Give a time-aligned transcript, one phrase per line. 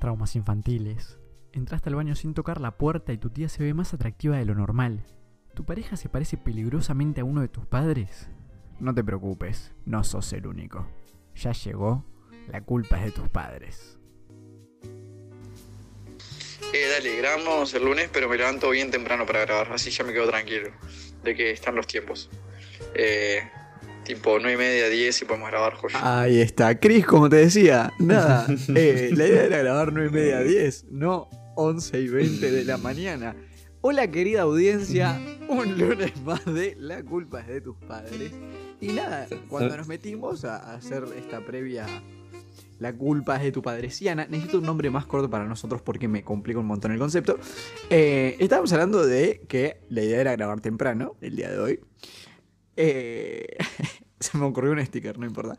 [0.00, 1.18] Traumas infantiles.
[1.52, 4.46] Entraste al baño sin tocar la puerta y tu tía se ve más atractiva de
[4.46, 5.04] lo normal.
[5.54, 8.30] ¿Tu pareja se parece peligrosamente a uno de tus padres?
[8.78, 10.88] No te preocupes, no sos el único.
[11.36, 12.06] Ya llegó,
[12.48, 13.98] la culpa es de tus padres.
[16.72, 20.14] Eh, dale, grabamos el lunes, pero me levanto bien temprano para grabar, así ya me
[20.14, 20.70] quedo tranquilo
[21.22, 22.30] de que están los tiempos.
[22.94, 23.42] Eh,
[24.14, 26.22] tipo 9 y media, 10 y podemos grabar joya.
[26.22, 30.40] Ahí está, Chris, como te decía, nada, eh, la idea era grabar 9 y media,
[30.40, 33.36] 10, no 11 y 20 de la mañana.
[33.82, 38.32] Hola querida audiencia, un lunes más de La culpa es de tus padres.
[38.80, 41.86] Y nada, cuando nos metimos a hacer esta previa
[42.80, 46.24] La culpa es de tu padreciana, necesito un nombre más corto para nosotros porque me
[46.24, 47.38] complica un montón el concepto.
[47.90, 51.80] Eh, estábamos hablando de que la idea era grabar temprano, el día de hoy.
[52.76, 53.56] Eh,
[54.30, 55.56] se me ocurrió un sticker, no importa.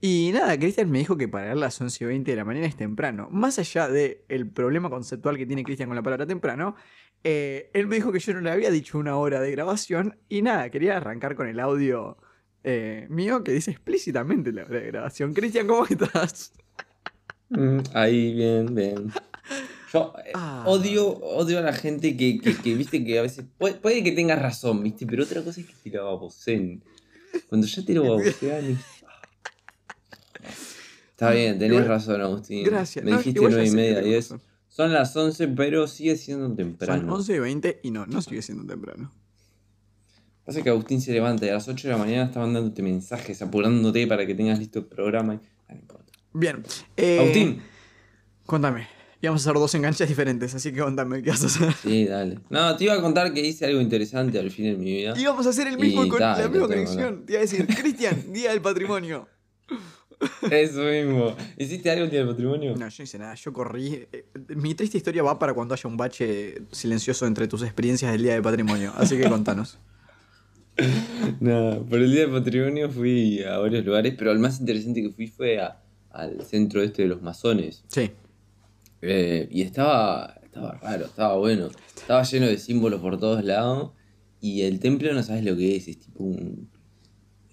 [0.00, 2.76] Y nada, Cristian me dijo que para las 11 y 20 de la mañana es
[2.76, 3.28] temprano.
[3.30, 6.76] Más allá del problema conceptual que tiene Cristian con la palabra temprano,
[7.24, 10.16] eh, él me dijo que yo no le había dicho una hora de grabación.
[10.28, 12.16] Y nada, quería arrancar con el audio
[12.62, 15.34] eh, mío que dice explícitamente la hora de grabación.
[15.34, 16.52] Cristian, ¿cómo estás?
[17.48, 19.12] Mm, ahí, bien, bien.
[19.92, 20.62] Yo eh, Ah.
[20.66, 23.44] odio, odio a la gente que, que, que, viste, que a veces.
[23.58, 26.82] Puede, puede que tengas razón, viste, pero otra cosa es que te la baboseen.
[27.48, 28.64] Cuando ya te lo babosean.
[28.64, 28.78] es-
[31.10, 32.64] Está bien, tenés Igual- razón, Agustín.
[32.64, 33.04] Gracias.
[33.04, 34.30] Me dijiste 9 y media, tenés 10.
[34.30, 34.42] razón.
[34.68, 37.00] Son las 11, pero sigue siendo temprano.
[37.00, 39.12] Son 11 y 20 y no, no sigue siendo temprano.
[40.44, 43.42] Pasa que Agustín se levanta y a las 8 de la mañana está mandándote mensajes,
[43.42, 45.34] apurándote para que tengas listo el programa.
[45.34, 46.12] y- Ah, no importa.
[46.32, 46.62] Bien.
[46.96, 47.62] eh, Agustín.
[49.20, 49.26] Contame.
[49.26, 51.72] Íbamos a hacer dos enganches diferentes, así que contame qué vas a hacer.
[51.74, 52.38] Sí, dale.
[52.48, 55.14] No, te iba a contar que hice algo interesante al fin en mi vida.
[55.18, 57.26] Íbamos a hacer el mismo Y con ta, la y misma conexión.
[57.26, 59.28] Te iba a decir, Cristian, Día del Patrimonio.
[60.50, 61.34] Eso mismo.
[61.56, 62.72] ¿Hiciste algo el día del patrimonio?
[62.76, 64.06] No, yo no hice nada, yo corrí.
[64.12, 64.24] eh,
[64.54, 68.34] Mi triste historia va para cuando haya un bache silencioso entre tus experiencias del Día
[68.34, 68.92] del Patrimonio.
[68.96, 69.78] Así que contanos.
[71.40, 75.10] Nada, por el día del patrimonio fui a varios lugares, pero el más interesante que
[75.10, 75.80] fui fue a-
[76.10, 77.84] al centro este de los masones.
[77.88, 78.10] Sí.
[79.02, 81.68] Eh, y estaba, estaba raro, estaba bueno.
[81.96, 83.92] Estaba lleno de símbolos por todos lados.
[84.40, 86.70] Y el templo no sabes lo que es, es tipo un.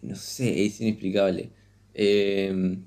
[0.01, 1.51] No sé, es inexplicable.
[1.93, 2.77] Eh,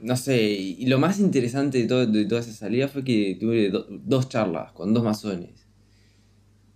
[0.00, 3.70] no sé, y lo más interesante de, todo- de toda esa salida fue que tuve
[3.70, 5.66] do- dos charlas con dos masones.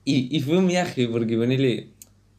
[0.05, 1.92] Y, y fue un viaje, porque ponele.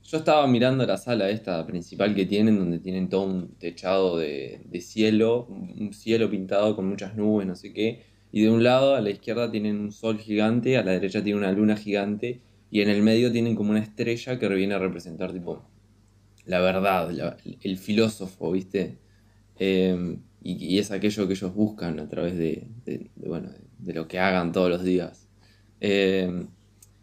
[0.04, 4.62] Yo estaba mirando la sala esta principal que tienen, donde tienen todo un techado de,
[4.66, 8.04] de cielo, un cielo pintado con muchas nubes, no sé qué.
[8.32, 11.38] Y de un lado, a la izquierda, tienen un sol gigante, a la derecha tiene
[11.38, 15.32] una luna gigante, y en el medio tienen como una estrella que viene a representar,
[15.32, 15.64] tipo,
[16.46, 17.10] la verdad,
[17.62, 18.98] el filósofo, ¿viste?
[19.60, 22.68] Eh, y, es aquello que ellos buscan a través de,
[23.16, 23.50] bueno,
[23.80, 25.30] de, lo que hagan todos los días.
[25.80, 26.46] Eh,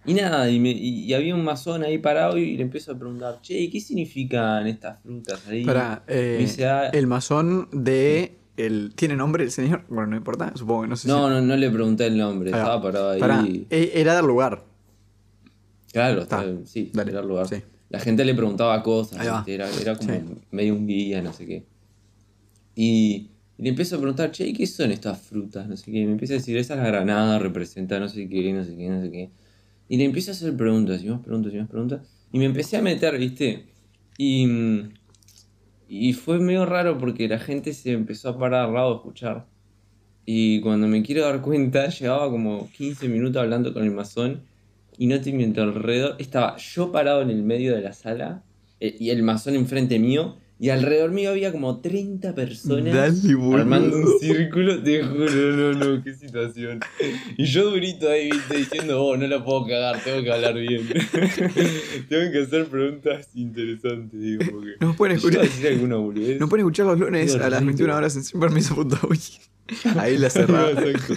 [0.06, 2.98] y nada, y, me- y- y había un masón ahí parado y le empiezo a
[2.98, 5.64] preguntar, che, ¿qué significan estas frutas ahí?
[5.64, 8.36] Para, eh, dice, "Ah, el masón de.
[8.56, 9.84] El, ¿Tiene nombre el señor?
[9.88, 11.34] Bueno, no importa, supongo que no sé no, si.
[11.34, 13.66] no, no le pregunté el nombre, estaba parado ahí.
[13.70, 14.64] Eh, era del lugar.
[15.92, 16.40] Claro, Está.
[16.44, 17.48] estaba- sí, Dale, era el lugar.
[17.48, 17.56] sí.
[17.88, 19.18] La gente le preguntaba cosas,
[19.48, 20.20] era, era como Sí.
[20.52, 21.64] medio un guía, no sé qué.
[22.74, 25.66] Y, y le empiezo a preguntar, che, ¿qué son estas frutas?
[25.66, 25.98] No sé qué.
[25.98, 28.76] Y me empieza a decir, esa es la granada, representa no sé qué, no sé
[28.76, 29.30] qué, no sé qué.
[29.90, 32.00] Y le empiezo a hacer preguntas, y más preguntas, y más preguntas.
[32.32, 33.66] Y me empecé a meter, ¿viste?
[34.16, 34.46] Y,
[35.88, 39.46] y fue medio raro porque la gente se empezó a parar al lado a escuchar.
[40.24, 44.42] Y cuando me quiero dar cuenta, llevaba como 15 minutos hablando con el masón.
[44.96, 48.44] Y no te miento, alrededor estaba yo parado en el medio de la sala
[48.78, 50.36] eh, y el masón enfrente mío.
[50.62, 54.82] Y alrededor mío había como 30 personas Dale, armando un círculo.
[54.82, 56.80] Te juro, no, no, qué situación.
[57.38, 60.86] Y yo durito ahí, viste, diciendo, oh, no la puedo cagar, tengo que hablar bien.
[62.10, 64.72] tengo que hacer preguntas interesantes, digo, porque.
[64.80, 67.66] Nos pueden escuchar, nos pueden escuchar los lunes a las horrible.
[67.66, 69.18] 21 horas en Sin Permiso.uy.
[69.98, 71.14] Ahí la exacto.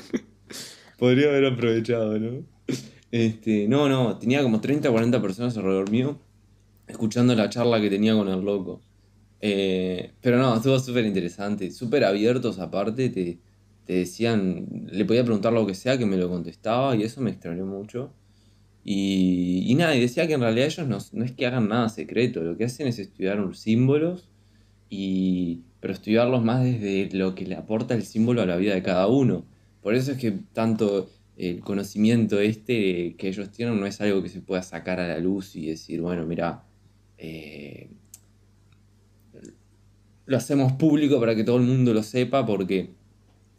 [0.98, 2.46] Podría haber aprovechado, ¿no?
[3.12, 6.18] Este, no, no, tenía como 30 o 40 personas alrededor mío
[6.88, 8.82] escuchando la charla que tenía con el loco.
[9.46, 13.40] Eh, pero no, estuvo súper interesante, súper abiertos aparte, te,
[13.84, 17.32] te decían, le podía preguntar lo que sea que me lo contestaba y eso me
[17.32, 18.14] extrañó mucho.
[18.86, 21.90] Y, y nada, y decía que en realidad ellos no, no es que hagan nada
[21.90, 24.30] secreto, lo que hacen es estudiar los símbolos,
[24.90, 28.84] y, pero estudiarlos más desde lo que le aporta el símbolo a la vida de
[28.84, 29.46] cada uno.
[29.82, 34.30] Por eso es que tanto el conocimiento este que ellos tienen no es algo que
[34.30, 36.64] se pueda sacar a la luz y decir, bueno, mira,
[37.18, 37.90] eh,
[40.26, 42.92] lo hacemos público para que todo el mundo lo sepa porque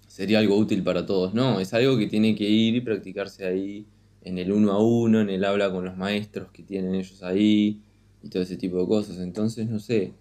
[0.07, 1.35] sería algo útil para todos.
[1.35, 3.87] No, es algo que tiene que ir y practicarse ahí,
[4.23, 7.83] en el uno a uno, en el habla con los maestros que tienen ellos ahí,
[8.23, 9.19] y todo ese tipo de cosas.
[9.19, 10.13] Entonces, no sé,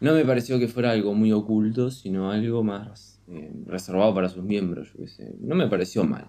[0.00, 4.44] no me pareció que fuera algo muy oculto, sino algo más eh, reservado para sus
[4.44, 5.34] miembros, yo qué sé.
[5.40, 6.26] No me pareció mal.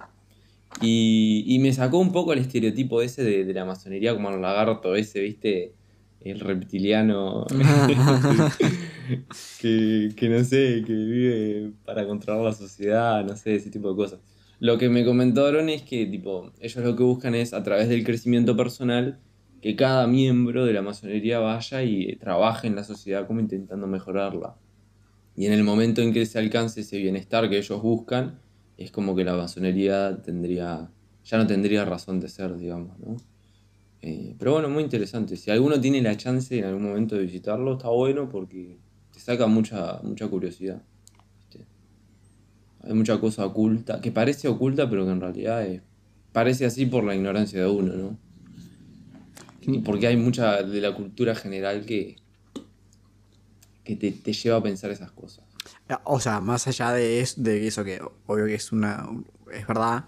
[0.81, 4.41] Y, y me sacó un poco el estereotipo ese de, de la masonería como el
[4.41, 5.73] lagarto ese, ¿viste?
[6.21, 7.45] El reptiliano
[9.59, 13.95] que, que no sé, que vive para controlar la sociedad, no sé, ese tipo de
[13.95, 14.19] cosas.
[14.59, 18.03] Lo que me comentaron es que, tipo, ellos lo que buscan es, a través del
[18.03, 19.19] crecimiento personal,
[19.61, 24.55] que cada miembro de la masonería vaya y trabaje en la sociedad como intentando mejorarla.
[25.35, 28.39] Y en el momento en que se alcance ese bienestar que ellos buscan,
[28.77, 30.89] es como que la masonería tendría,
[31.23, 33.15] ya no tendría razón de ser, digamos, ¿no?
[34.01, 35.35] Eh, pero bueno, muy interesante.
[35.35, 38.77] Si alguno tiene la chance en algún momento de visitarlo, está bueno porque
[39.13, 40.81] te saca mucha, mucha curiosidad.
[41.39, 41.65] ¿viste?
[42.83, 45.81] Hay mucha cosa oculta, que parece oculta, pero que en realidad es-
[46.31, 48.17] parece así por la ignorancia de uno, ¿no?
[49.61, 52.15] Y porque hay mucha de la cultura general que,
[53.83, 55.43] que te, te lleva a pensar esas cosas.
[56.05, 59.05] O sea, más allá de, es- de eso que obvio que es una.
[59.51, 60.05] es verdad.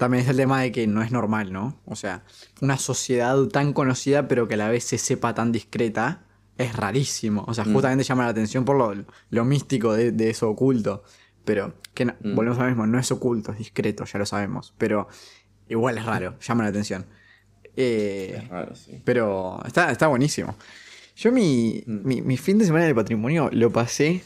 [0.00, 1.78] También es el tema de que no es normal, ¿no?
[1.84, 2.24] O sea,
[2.60, 6.22] una sociedad tan conocida pero que a la vez se sepa tan discreta
[6.58, 7.44] es rarísimo.
[7.46, 7.72] O sea, Mm.
[7.74, 11.04] justamente llama la atención por lo, lo místico de, de eso oculto.
[11.44, 12.34] Pero, que no- Mm.
[12.34, 14.74] volvemos a lo mismo, no es oculto, es discreto, ya lo sabemos.
[14.78, 15.06] Pero
[15.68, 17.06] igual es raro, llama la atención.
[17.76, 19.00] Eh, Es raro, sí.
[19.04, 20.54] pero está, está buenísimo.
[21.16, 22.00] Yo mi, Mm.
[22.08, 24.22] mi, mi fin de semana de patrimonio lo pasé.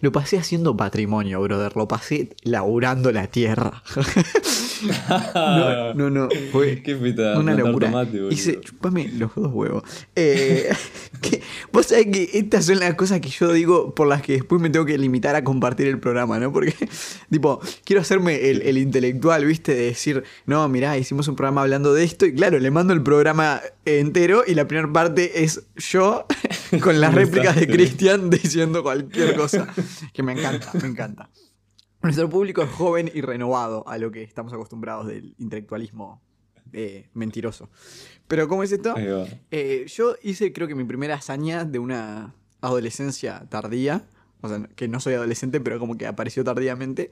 [0.00, 1.76] Lo pasé haciendo patrimonio, brother.
[1.76, 3.82] Lo pasé laburando la tierra.
[5.34, 6.28] no, no, no.
[6.50, 7.92] Fue ¿Qué fuiste a una locura.
[8.30, 9.82] Hice, chupame los dos huevos.
[10.16, 10.68] Eh,
[11.20, 11.40] que-
[11.72, 14.70] Vos sabés que estas son las cosas que yo digo por las que después me
[14.70, 16.52] tengo que limitar a compartir el programa, ¿no?
[16.52, 16.74] Porque,
[17.30, 19.74] tipo, quiero hacerme el, el intelectual, ¿viste?
[19.74, 23.02] De decir, no, mirá, hicimos un programa hablando de esto y claro, le mando el
[23.02, 26.26] programa entero y la primera parte es yo
[26.80, 27.66] con las réplicas de.
[27.66, 29.71] Cristian diciendo cualquier cosa.
[30.12, 31.30] Que me encanta, me encanta.
[32.02, 36.20] Nuestro público es joven y renovado a lo que estamos acostumbrados del intelectualismo
[36.72, 37.70] eh, mentiroso.
[38.26, 38.94] Pero ¿cómo es esto?
[39.50, 44.04] Eh, yo hice creo que mi primera hazaña de una adolescencia tardía.
[44.40, 47.10] O sea, que no soy adolescente, pero como que apareció tardíamente.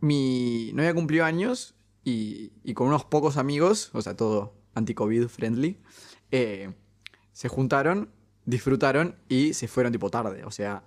[0.00, 1.74] Mi novia cumplió años
[2.04, 5.78] y, y con unos pocos amigos, o sea, todo anti-COVID friendly,
[6.30, 6.72] eh,
[7.32, 8.10] se juntaron,
[8.46, 10.44] disfrutaron y se fueron tipo tarde.
[10.44, 10.84] O sea,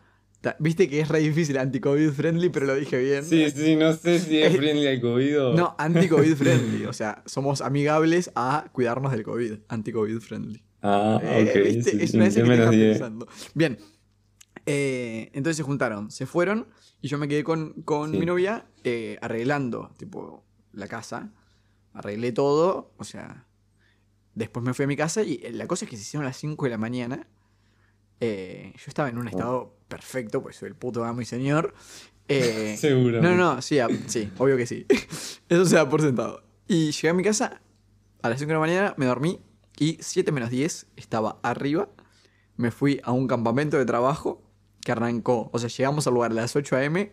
[0.59, 3.23] viste que es re difícil anti-COVID friendly, pero lo dije bien.
[3.23, 5.53] Sí, sí, no sé si es friendly al COVID o...
[5.55, 6.85] No, anti-COVID friendly.
[6.85, 9.53] O sea, somos amigables a cuidarnos del COVID.
[9.67, 10.63] Anti-COVID friendly.
[10.81, 11.85] Ah, Eh, ok.
[12.01, 12.91] es una de esas que te 10.
[12.97, 13.27] pensando.
[13.53, 13.77] Bien.
[14.65, 16.67] Eh, entonces se juntaron, se fueron
[17.01, 18.17] y yo me quedé con, con Sí.
[18.19, 21.31] mi novia eh, arreglando, tipo, la casa.
[21.93, 23.47] Arreglé todo, o sea.
[24.33, 26.29] Después me fui a mi casa y eh, la cosa es que se hicieron a
[26.29, 27.27] las 5 de la mañana.
[28.21, 31.75] Eh, yo estaba en un estado perfecto, pues soy el puto amo y señor.
[32.27, 33.21] Eh, Seguro.
[33.21, 34.87] no, no, sí, a- sí, obvio que sí.
[35.49, 36.41] Eso se da por sentado.
[36.67, 37.61] Y llegué a mi casa
[38.23, 39.39] a las 5 de la mañana, me dormí
[39.77, 41.89] y 7 menos 10 estaba arriba.
[42.57, 44.41] Me fui a un campamento de trabajo
[44.81, 47.11] que arrancó, o sea, llegamos al lugar a las 8 a.m.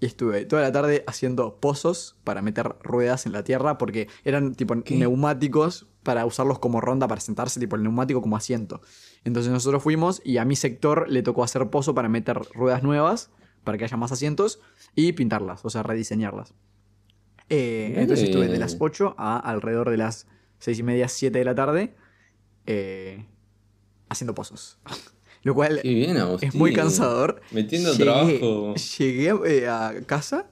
[0.00, 4.54] y estuve toda la tarde haciendo pozos para meter ruedas en la tierra porque eran
[4.54, 4.96] tipo ¿Qué?
[4.96, 8.80] neumáticos para usarlos como ronda para sentarse, tipo el neumático como asiento.
[9.24, 13.30] Entonces nosotros fuimos y a mi sector le tocó hacer pozo para meter ruedas nuevas
[13.64, 14.60] para que haya más asientos
[14.94, 16.54] y pintarlas, o sea, rediseñarlas.
[17.48, 18.82] Eh, entonces estuve de las Bien.
[18.82, 20.26] 8 a alrededor de las
[20.58, 21.94] 6 y media, 7 de la tarde
[22.66, 23.26] eh,
[24.08, 24.78] haciendo pozos.
[25.46, 26.48] Lo cual Qué bien, Agustín.
[26.48, 27.40] es muy cansador.
[27.52, 28.74] Metiendo Llegué- trabajo.
[28.98, 30.50] Llegué eh, a casa,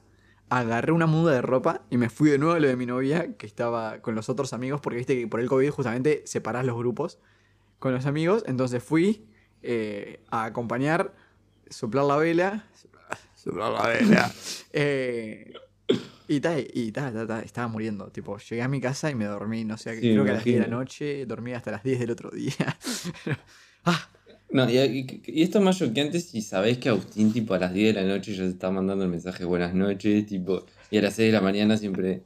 [0.49, 3.35] agarré una muda de ropa y me fui de nuevo a lo de mi novia,
[3.37, 6.77] que estaba con los otros amigos, porque viste que por el COVID justamente separás los
[6.77, 7.19] grupos
[7.81, 8.45] con los amigos.
[8.47, 9.27] Entonces fui
[9.63, 11.13] eh, a acompañar,
[11.69, 12.65] soplar la vela.
[13.35, 14.33] Soplar la vela.
[14.73, 15.55] eh,
[16.29, 18.13] y tal, y ta, ta, ta, estaba muriendo.
[18.13, 20.45] Tipo, llegué a mi casa y me dormí, no sé, Sí, creo que a las
[20.45, 22.55] 10 de la noche, dormí hasta las 10 del otro día.
[23.87, 24.09] ah,
[24.55, 27.75] No, y, y- y esto es más choqueante si sabés que Agustín, tipo, a las
[27.75, 31.03] 10 de la noche ya se está mandando el mensaje buenas noches, tipo, y a
[31.03, 32.23] las 6 de la mañana siempre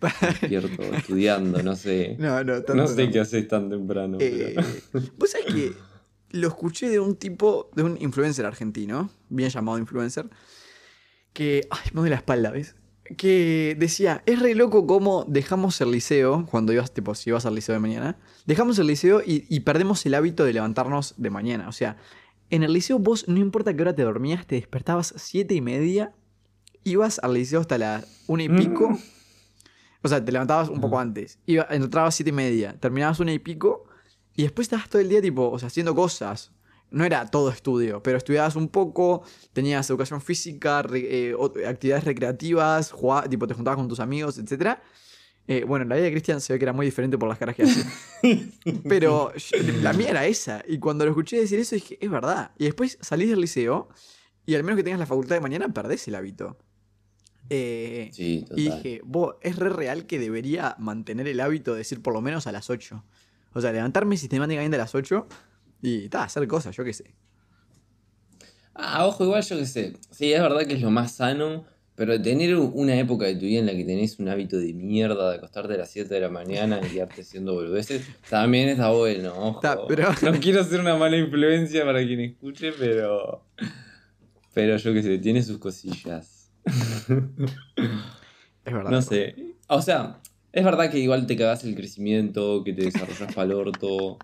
[0.22, 2.16] despierto, estudiando, no sé.
[2.18, 3.12] no, no, tanto No sé no.
[3.12, 4.18] qué haces tan temprano.
[4.20, 4.54] Eh,
[4.92, 5.72] pero- Vos sabés que
[6.30, 10.30] lo escuché de un tipo, de un influencer argentino, bien llamado influencer,
[11.32, 11.66] que.
[11.70, 12.74] Ay, me doy la espalda, ¿ves?
[13.16, 17.54] Que decía, es re loco cómo dejamos el liceo, cuando ibas, tipo, si ibas al
[17.54, 18.16] liceo de mañana,
[18.46, 21.68] dejamos el liceo y, y perdemos el hábito de levantarnos de mañana.
[21.68, 21.96] O sea,
[22.50, 26.12] en el liceo vos, no importa qué hora te dormías, te despertabas siete y media
[26.84, 28.98] ibas al liceo hasta las una y pico.
[30.02, 31.38] O sea, te levantabas un poco antes.
[31.46, 33.84] Iba, entrabas siete y media, terminabas una y pico.
[34.34, 36.52] Y después estabas todo el día, tipo, o sea, haciendo cosas.
[36.92, 39.22] No era todo estudio, pero estudiabas un poco,
[39.52, 41.34] tenías educación física, re- eh,
[41.66, 44.78] actividades recreativas, jugabas, tipo, te juntabas con tus amigos, etc.
[45.66, 47.64] bueno, la vida de Cristian se ve que era muy diferente por las caras que
[47.64, 47.84] hace.
[48.88, 50.62] Pero yo- la mía era esa.
[50.68, 52.52] Y cuando lo escuché decir eso dije, es verdad.
[52.58, 53.88] Y después salís del liceo
[54.46, 56.56] y al menos que tengas la facultad de mañana perdés el hábito.
[57.50, 58.58] Eh, Sí, total.
[58.58, 62.20] y dije, vos, es re real que debería mantener el hábito de decir por lo
[62.20, 63.04] menos a las 8.
[63.52, 65.26] O sea, levantarme sistemáticamente a las 8
[65.82, 67.14] y ta, hacer cosas, yo qué sé.
[68.74, 69.92] Ah, ojo, igual yo qué sé.
[70.10, 73.58] Sí, es verdad que es lo más sano, pero tener una época de tu vida
[73.60, 76.30] en la que tenés un hábito de mierda de acostarte a las 7 de la
[76.30, 79.60] mañana y quedarte haciendo boludeces, también está bueno, ojo.
[79.88, 83.44] Pero- No quiero ser una mala influencia para quien escuche, pero.
[84.54, 86.50] Pero yo qué sé, tiene sus cosillas.
[88.64, 88.90] Es verdad.
[88.90, 89.34] No sé.
[89.66, 90.20] O sea,
[90.52, 94.18] es verdad que igual te cagás el crecimiento, que te desarrollas para el orto.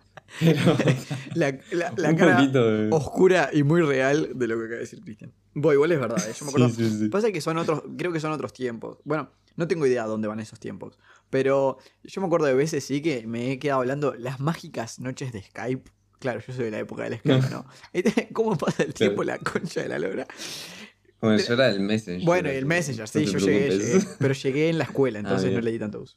[1.35, 2.89] La, la- la un cara de.
[2.91, 5.33] oscura y muy real de lo que acaba de decir Cristian.
[5.55, 6.69] Voy, igual es verdad, eh, yo me acuerdo.
[6.71, 7.09] Sí, sí, sí.
[7.09, 8.99] Pasa que son otros, creo que son otros tiempos.
[9.05, 10.99] Bueno, no tengo idea dónde van esos tiempos.
[11.31, 15.33] Pero yo me acuerdo de veces sí que me he quedado hablando las mágicas noches
[15.33, 15.91] de Skype.
[16.21, 17.67] Claro, yo soy de la época del Skype, ¿no?
[17.93, 20.27] Este, ¿Cómo pasa el tiempo la concha de la lora?
[21.21, 22.25] Bueno, yo era el Messenger.
[22.25, 25.53] Bueno, y el Messenger, sí, no yo llegué, pero llegué en la escuela, entonces no
[25.55, 25.65] bien.
[25.65, 26.17] leí tantos.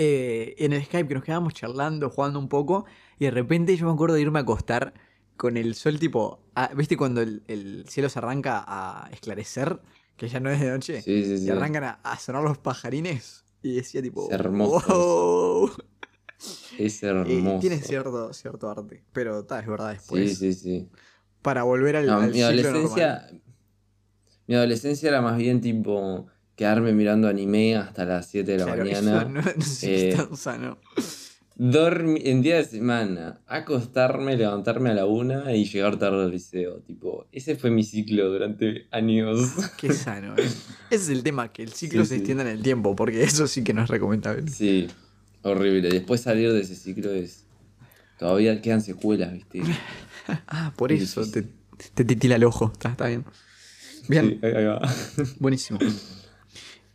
[0.00, 2.84] Eh, en el Skype que nos quedábamos charlando, jugando un poco,
[3.18, 4.94] y de repente yo me acuerdo de irme a acostar
[5.36, 9.80] con el sol tipo, ah, ¿viste cuando el, el cielo se arranca a esclarecer?
[10.16, 11.02] Que ya no es de noche.
[11.02, 11.50] Sí, sí, Y sí.
[11.50, 13.44] arrancan a, a sonar los pajarines.
[13.60, 15.70] Y decía tipo, Es hermoso "Wow".
[16.78, 17.58] Es Y hermoso.
[17.60, 20.38] tiene cierto, cierto arte, pero ta, es verdad después.
[20.38, 20.88] Sí, sí, sí.
[21.42, 23.18] Para volver al, No, al mi adolescencia.
[23.22, 23.42] normal.
[24.46, 26.26] Mi adolescencia era más bien tipo
[26.58, 29.24] quedarme mirando anime hasta las 7 de la Claro, eso mañana.
[29.24, 30.76] no, no sé eh, tan sano.
[31.56, 36.80] Dormi- en día de semana, acostarme, levantarme a la una y llegar tarde al liceo.
[36.86, 39.50] Tipo, ese fue mi ciclo durante años.
[39.76, 40.46] Qué sano, ¿eh?
[40.90, 42.20] Ese es el tema, que el ciclo Sí, se sí.
[42.20, 44.48] extienda en el tiempo, porque eso sí que no es recomendable.
[44.50, 44.88] Sí,
[45.42, 45.88] horrible.
[45.90, 47.44] Después salir de ese ciclo es.
[48.18, 49.62] Todavía quedan secuelas, ¿viste?
[50.46, 51.42] Ah, por eso te,
[51.94, 52.70] te titila el ojo.
[52.72, 53.24] Está, está bien.
[54.08, 54.80] Bien, Sí, ahí va.
[55.40, 55.78] buenísimo.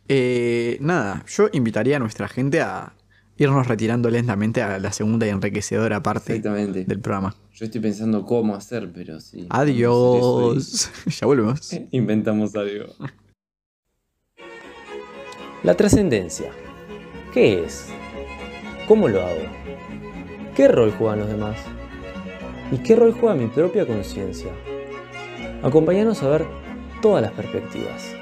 [0.08, 2.94] Eh, nada, yo invitaría a nuestra gente a
[3.36, 6.84] irnos retirando lentamente a la segunda y enriquecedora parte Exactamente.
[6.84, 7.34] del programa.
[7.52, 9.46] Yo estoy pensando cómo hacer, pero sí.
[9.50, 10.90] Adiós.
[11.06, 11.72] ya volvemos.
[11.90, 12.92] Inventamos algo.
[15.62, 16.50] La trascendencia.
[17.32, 17.86] ¿Qué es?
[18.86, 19.42] ¿Cómo lo hago?
[20.54, 21.56] ¿Qué rol juegan los demás?
[22.70, 24.52] ¿Y qué rol juega mi propia conciencia?
[25.62, 26.46] Acompáñanos a ver
[27.00, 28.14] todas las perspectivas.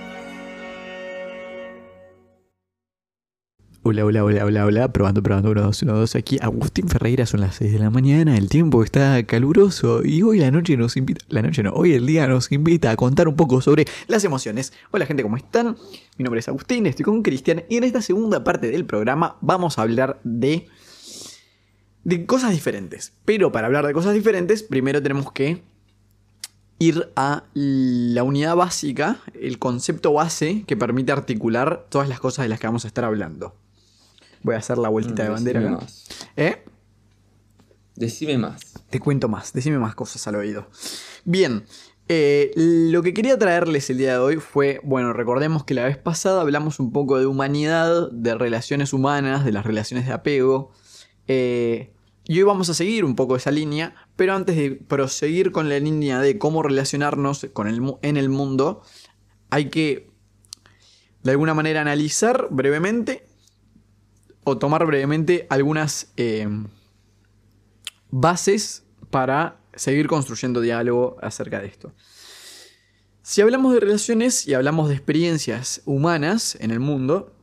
[3.85, 4.93] Hola, hola, hola, hola, hola.
[4.93, 6.15] Probando, probando, 1, 2, 1, 2.
[6.15, 8.37] Aquí Agustín Ferreira, son las 6 de la mañana.
[8.37, 11.25] El tiempo está caluroso y hoy la noche nos invita.
[11.29, 14.73] La noche no, hoy el día nos invita a contar un poco sobre las emociones.
[14.93, 15.77] Hola, gente, ¿cómo están?
[16.17, 19.77] Mi nombre es Agustín, estoy con Cristian y en esta segunda parte del programa vamos
[19.79, 20.69] a hablar de.
[22.05, 23.15] de cosas diferentes.
[23.25, 25.61] Pero para hablar de cosas diferentes, primero tenemos que
[26.79, 32.49] ir a la unidad básica, el concepto base que permite articular todas las cosas de
[32.49, 33.57] las que vamos a estar hablando.
[34.43, 35.85] Voy a hacer la vueltita de Mm, bandera Decime acá.
[35.85, 36.09] más.
[36.37, 36.65] ¿Eh?
[37.95, 38.61] Decime más.
[38.91, 40.69] Te cuento más, decime más cosas al oído.
[41.25, 41.65] Bien,
[42.09, 45.99] eh, lo que quería traerles el día de hoy fue, bueno, recordemos que la vez
[45.99, 50.73] pasada hablamos un poco de humanidad, de relaciones humanas, de las relaciones de apego.
[51.29, 51.93] eh,
[52.25, 55.79] y hoy vamos a seguir un poco esa línea, pero antes de proseguir con la
[55.81, 58.83] línea de cómo relacionarnos con el, en el mundo,
[59.51, 60.09] hay que
[61.25, 63.27] de alguna manera analizar brevemente
[64.45, 66.13] o tomar brevemente algunas...
[66.17, 66.49] eh,
[68.13, 71.93] bases para seguir construyendo diálogo acerca de esto.
[73.23, 77.35] Si hablamos de relaciones y hablamos de experiencias humanas en el mundo,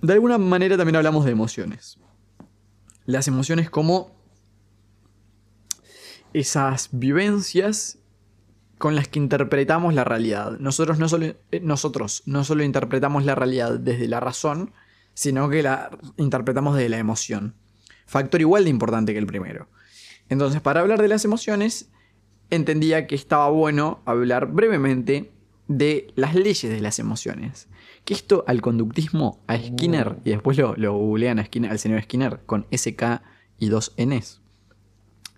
[0.00, 1.98] de alguna manera también hablamos de emociones.
[3.04, 4.16] Las emociones como
[6.32, 7.98] esas vivencias
[8.78, 10.58] con las que interpretamos la realidad.
[10.58, 14.72] Nosotros no solo, eh, nosotros no solo interpretamos la realidad desde la razón,
[15.14, 17.54] sino que la interpretamos desde la emoción.
[18.06, 19.68] Factor igual de importante que el primero.
[20.28, 21.90] Entonces, para hablar de las emociones,
[22.50, 25.32] entendía que estaba bueno hablar brevemente
[25.68, 27.68] de las leyes de las emociones.
[28.04, 32.02] Que esto al conductismo, a Skinner, y después lo, lo googlean a Skinner, al señor
[32.02, 33.22] Skinner con SK
[33.58, 34.40] y dos Ns,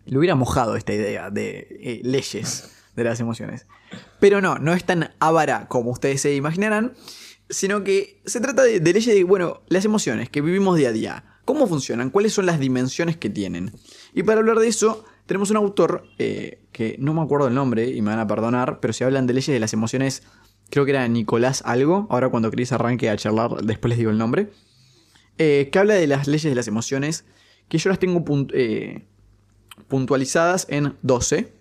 [0.06, 2.70] le hubiera mojado esta idea de eh, leyes.
[2.96, 3.66] de las emociones.
[4.20, 6.94] Pero no, no es tan avara como ustedes se imaginarán,
[7.50, 11.24] sino que se trata de, leyes de, bueno, las emociones que vivimos día a día.
[11.44, 12.10] ¿Cómo funcionan?
[12.10, 13.72] ¿Cuáles son las dimensiones que tienen?
[14.14, 17.88] Y para hablar de eso, tenemos un autor eh, que no me acuerdo el nombre
[17.88, 20.22] y me van a perdonar, pero si hablan de leyes de las emociones,
[20.70, 22.06] creo que era Nicolás algo.
[22.10, 24.50] Ahora cuando Chris arranque a charlar, después les digo el nombre.
[25.38, 27.24] eh, que habla de las leyes de las emociones,
[27.68, 29.04] que yo las tengo eh,
[29.88, 31.52] puntualizadas en 12.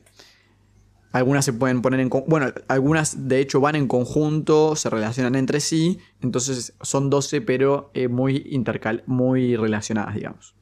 [1.13, 2.09] Algunas se pueden poner en...
[2.27, 5.99] Bueno, algunas de hecho van en conjunto, se relacionan entre sí.
[6.21, 10.55] Entonces son 12, pero eh, muy, intercal muy relacionadas, digamos.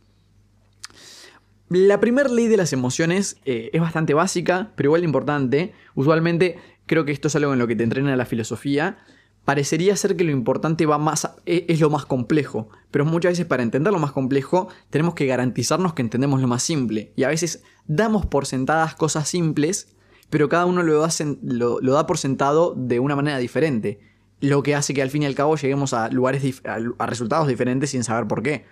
[1.69, 5.73] La primera ley de las emociones eh, es bastante básica, pero igual importante.
[5.95, 8.97] Usualmente creo que esto es algo en lo que te entrena la filosofía.
[9.45, 13.45] Parecería ser que lo importante va más e- es lo más complejo, pero muchas veces
[13.45, 17.13] para entender lo más complejo tenemos que garantizarnos que entendemos lo más simple.
[17.15, 19.95] Y a veces damos por sentadas cosas simples,
[20.31, 23.99] pero cada uno lo da, por sentado de una manera diferente.
[24.39, 27.91] Lo que hace que al fin y al cabo lleguemos a lugares a resultados diferentes
[27.91, 28.65] sin saber por qué.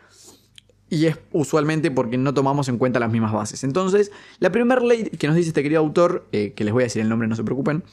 [0.89, 3.63] Y es usualmente porque no tomamos en cuenta las mismas bases.
[3.63, 6.86] Entonces, la primera ley que nos dice este querido autor, eh, que les voy a
[6.88, 7.84] decir el nombre, no se preocupen,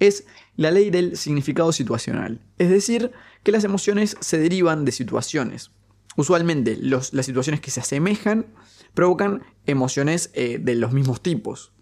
[0.00, 0.26] es
[0.56, 2.40] la ley del significado situacional.
[2.58, 3.12] Es decir,
[3.44, 5.70] que las emociones se derivan de situaciones.
[6.16, 8.46] Usualmente los- las situaciones que se asemejan
[8.94, 11.72] provocan emociones eh, de los mismos tipos.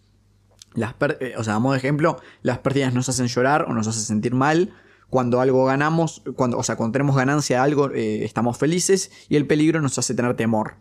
[0.75, 4.73] Las eh, o sea, ejemplo, las pérdidas nos hacen llorar o nos hacen sentir mal.
[5.09, 9.47] Cuando algo ganamos, cuando, o sea, tenemos ganancia de algo, eh, estamos felices y el
[9.47, 10.77] peligro nos hace tener temor.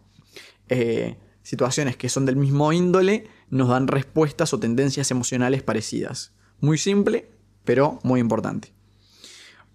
[0.67, 6.33] Eh, situaciones que son del mismo índole nos dan respuestas o tendencias emocionales parecidas.
[6.59, 7.31] Muy simple,
[7.63, 8.71] pero muy importante.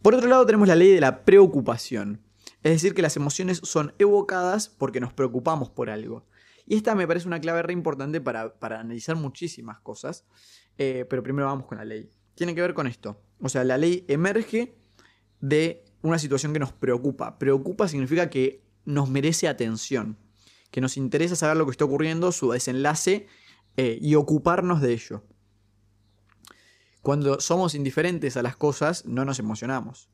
[0.03, 2.21] Por otro lado, tenemos la ley de la preocupación.
[2.63, 6.25] Es decir, que las emociones son evocadas porque nos preocupamos por algo.
[6.67, 10.25] Y esta me parece una clave re importante para, para analizar muchísimas cosas.
[10.79, 12.11] Eh, pero primero vamos con la ley.
[12.35, 13.21] Tiene que ver con esto.
[13.41, 14.75] O sea, la ley emerge
[15.41, 17.39] de una situación que nos preocupa.
[17.39, 20.19] Preocupa significa que nos merece atención.
[20.71, 23.27] Que nos interesa saber lo que está ocurriendo, su desenlace
[23.77, 25.25] eh, y ocuparnos de ello.
[27.03, 30.09] Cuando somos indiferentes a las cosas, no nos emocionamos.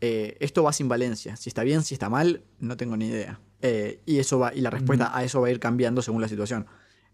[0.00, 1.36] Eh, esto va sin valencia.
[1.36, 3.40] Si está bien, si está mal, no tengo ni idea.
[3.62, 6.28] Eh, y, eso va, y la respuesta a eso va a ir cambiando según la
[6.28, 6.66] situación.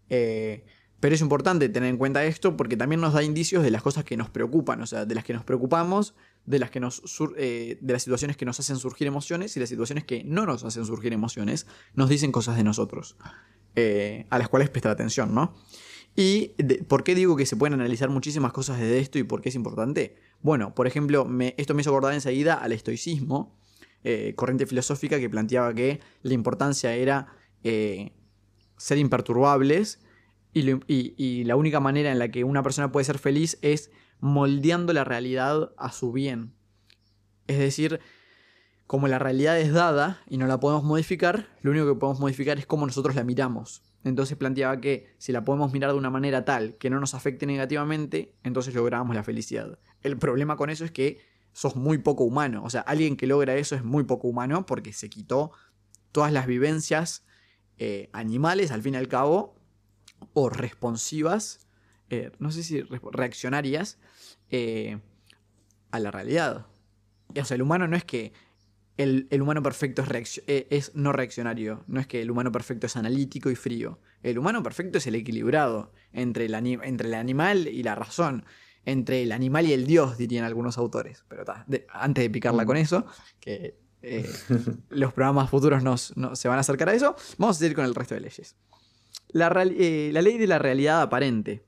[0.09, 0.63] Eh,
[0.99, 4.03] pero es importante tener en cuenta esto porque también nos da indicios de las cosas
[4.03, 7.35] que nos preocupan, o sea, de las que nos preocupamos, de las, que nos sur-
[7.37, 10.63] eh, de las situaciones que nos hacen surgir emociones y las situaciones que no nos
[10.63, 13.17] hacen surgir emociones, nos dicen cosas de nosotros,
[14.29, 15.53] a las cuales prestar atención, ¿no?
[16.15, 19.41] ¿Y de- por qué digo que se pueden analizar muchísimas cosas de esto y por
[19.41, 20.15] qué es importante?
[20.41, 23.53] Bueno, por ejemplo, me- esto me hizo acordar enseguida al estoicismo,
[24.07, 27.25] eh, corriente filosófica que planteaba que la importancia era
[27.63, 28.11] eh,
[28.77, 29.99] ser imperturbables
[30.53, 33.89] y, la única manera en la que una persona puede ser feliz es
[34.19, 36.53] moldeando la realidad a su bien.
[37.47, 37.99] Es decir,
[38.85, 42.59] como la realidad es dada y no la podemos modificar, lo único que podemos modificar
[42.59, 43.81] es cómo nosotros la miramos.
[44.03, 47.47] Entonces planteaba que si la podemos mirar de una manera tal que no nos afecte
[47.47, 49.79] negativamente, entonces logramos la felicidad.
[50.03, 51.17] El problema con eso es que
[51.55, 52.63] sos muy poco humano.
[52.65, 55.53] O sea, alguien que logra eso es muy poco humano porque se quitó
[56.11, 57.23] todas las vivencias
[57.77, 59.55] eh, animales, al fin y al cabo,
[60.33, 61.65] o responsivas,
[62.09, 63.99] eh, no sé si re- reaccionarias,
[64.49, 64.99] eh,
[65.91, 66.65] a la realidad.
[67.39, 68.33] O sea, el humano no es que
[68.97, 72.97] el, el humano perfecto es, es no reaccionario, no es que el humano perfecto es
[72.97, 73.99] analítico y frío.
[74.23, 78.45] El humano perfecto es el equilibrado entre el, entre el animal y la razón,
[78.85, 81.25] entre el animal y el dios, dirían algunos autores.
[81.27, 83.05] Pero ta, de- antes de picarla con eso,
[83.39, 84.29] que eh,
[84.89, 87.85] los programas futuros nos, nos- se van a acercar a eso, vamos a seguir con
[87.85, 88.55] el resto de leyes.
[89.29, 91.65] La, eh, la ley de la realidad aparente.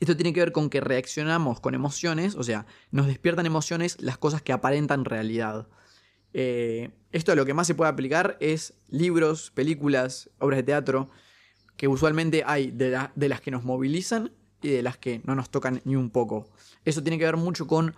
[0.00, 4.18] Esto tiene que ver con que reaccionamos con emociones, o sea, nos despiertan emociones las
[4.18, 5.68] cosas que aparentan realidad.
[6.32, 11.10] Eh, esto lo que más se puede aplicar es libros, películas, obras de teatro,
[11.76, 14.32] que usualmente hay de, la- de las que nos movilizan
[14.64, 16.48] y de las que no nos tocan ni un poco.
[16.84, 17.94] Eso tiene que ver mucho con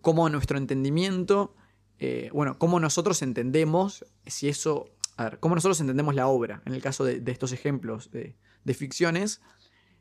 [0.00, 1.54] cómo nuestro entendimiento,
[1.98, 6.62] eh, bueno, cómo nosotros entendemos, si eso, a ver, cómo nosotros entendemos la obra.
[6.64, 9.42] En el caso de, de estos ejemplos de, de ficciones,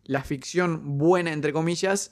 [0.05, 2.11] la ficción buena, entre comillas,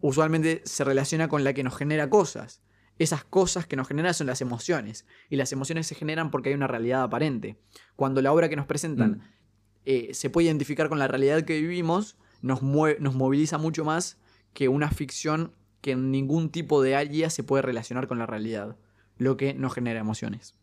[0.00, 2.62] usualmente se relaciona con la que nos genera cosas.
[2.98, 5.04] Esas cosas que nos generan son las emociones.
[5.28, 7.58] Y las emociones se generan porque hay una realidad aparente.
[7.94, 9.20] Cuando la obra que nos presentan Mm.
[9.84, 14.18] eh, se puede identificar con la realidad que vivimos, nos, nos moviliza mucho más
[14.52, 18.76] que una ficción que en ningún tipo de área se puede relacionar con la realidad,
[19.18, 20.54] lo que nos genera emociones.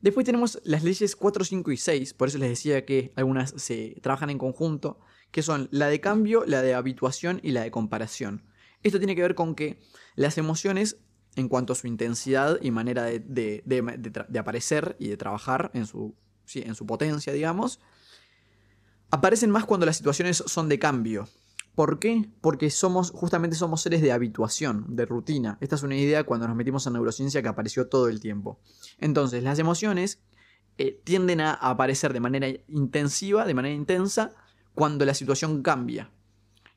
[0.00, 3.96] Después tenemos las leyes 4, 5 y 6, por eso les decía que algunas se
[4.00, 4.98] trabajan en conjunto,
[5.30, 8.44] que son la de cambio, la de habituación y la de comparación.
[8.82, 9.78] Esto tiene que ver con que
[10.14, 10.96] las emociones,
[11.36, 15.70] en cuanto a su intensidad y manera de, de- de- de aparecer y de trabajar
[15.74, 16.14] en su,
[16.46, 17.78] sí, en su potencia, digamos,
[19.10, 21.28] aparecen más cuando las situaciones son de cambio.
[21.74, 22.28] ¿Por qué?
[22.40, 25.56] Porque somos, justamente somos seres de habituación, de rutina.
[25.60, 28.58] Esta es una idea cuando nos metimos en neurociencia que apareció todo el tiempo.
[28.98, 30.20] Entonces, las emociones
[30.78, 34.34] eh, tienden a aparecer de manera intensiva, de manera intensa,
[34.74, 36.10] cuando la situación cambia.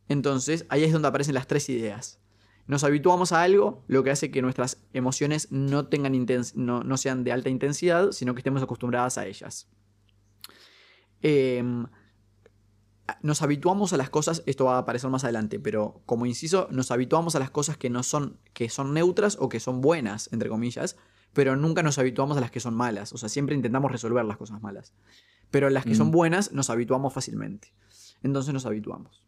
[0.10, 2.20] Entonces, ahí es donde aparecen las tres ideas.
[2.66, 6.14] Nos habituamos a algo, lo que hace que nuestras emociones no, tengan
[6.56, 9.68] no, no sean de alta intensidad, sino que estemos acostumbradas a ellas.
[11.22, 11.88] Em,
[13.22, 16.90] nos habituamos a las cosas, esto va a aparecer más adelante, pero como inciso, nos
[16.92, 20.50] habituamos a las cosas que no son, que son neutras o que son buenas, entre
[20.50, 20.96] comillas,
[21.34, 23.12] pero nunca nos habituamos a las que son malas.
[23.12, 24.94] O sea, siempre intentamos resolver las cosas malas.
[25.52, 26.12] Pero las que son Mm.
[26.12, 27.74] buenas nos habituamos fácilmente.
[28.24, 29.24] Entonces nos habituamos.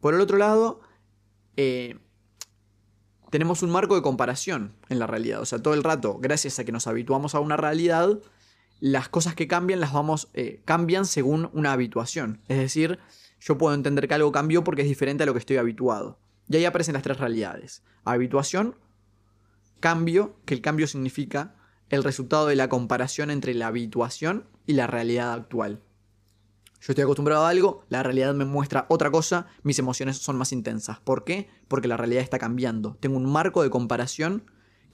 [0.00, 0.80] Por el otro lado,
[1.56, 1.98] eh,
[3.30, 5.40] tenemos un marco de comparación en la realidad.
[5.40, 8.18] O sea, todo el rato, gracias a que nos habituamos a una realidad,
[8.84, 12.42] las cosas que cambian las vamos eh, cambian según una habituación.
[12.48, 12.98] Es decir,
[13.40, 16.18] yo puedo entender que algo cambió porque es diferente a lo que estoy habituado.
[16.50, 17.82] Y ahí aparecen las tres realidades.
[18.04, 18.76] Habituación,
[19.80, 21.54] cambio, que el cambio significa
[21.88, 25.80] el resultado de la comparación entre la habituación y la realidad actual.
[26.82, 30.52] Yo estoy acostumbrado a algo, la realidad me muestra otra cosa, mis emociones son más
[30.52, 31.00] intensas.
[31.00, 31.48] ¿Por qué?
[31.68, 32.98] Porque la realidad está cambiando.
[33.00, 34.44] Tengo un marco de comparación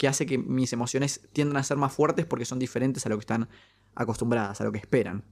[0.01, 3.17] que hace que mis emociones tiendan a ser más fuertes porque son diferentes a lo
[3.17, 3.51] que están
[3.95, 5.25] acostumbradas, a lo que esperan,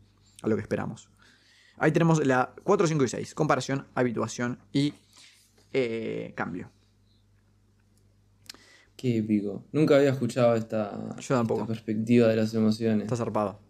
[0.42, 1.08] a lo que esperamos.
[1.78, 3.34] Ahí tenemos la 4, 5 y 6.
[3.34, 4.94] Comparación, habituación y
[5.72, 6.70] eh, cambio.
[8.96, 9.64] Qué épico.
[9.72, 13.04] Nunca había escuchado esta, esta perspectiva de las emociones.
[13.04, 13.60] Está zarpado.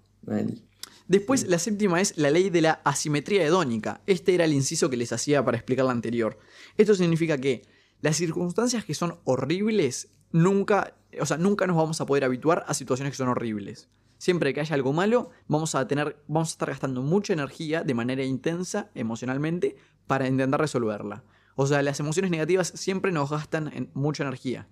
[1.07, 4.01] Después, la séptima es la ley de la asimetría hedónica.
[4.07, 6.39] Este era el inciso que les hacía para explicar la anterior.
[6.79, 7.67] Esto significa que
[8.01, 12.75] las circunstancias que son horribles nunca, o sea, nunca nos vamos a poder habituar a
[12.75, 13.89] situaciones que son horribles.
[14.19, 17.95] Siempre que haya algo malo, vamos a tener, vamos a estar gastando mucha energía de
[17.95, 19.77] manera intensa, emocionalmente,
[20.07, 21.25] para intentar resolverla.
[21.55, 24.69] O sea, las emociones negativas siempre nos gastan en mucha energía.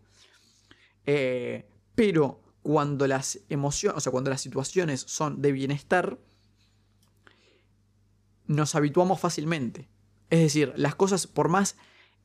[1.07, 6.19] Eh, pero cuando las emociones, o sea, cuando las situaciones son de bienestar,
[8.47, 9.89] nos habituamos fácilmente.
[10.31, 11.77] Es decir, las cosas, por más,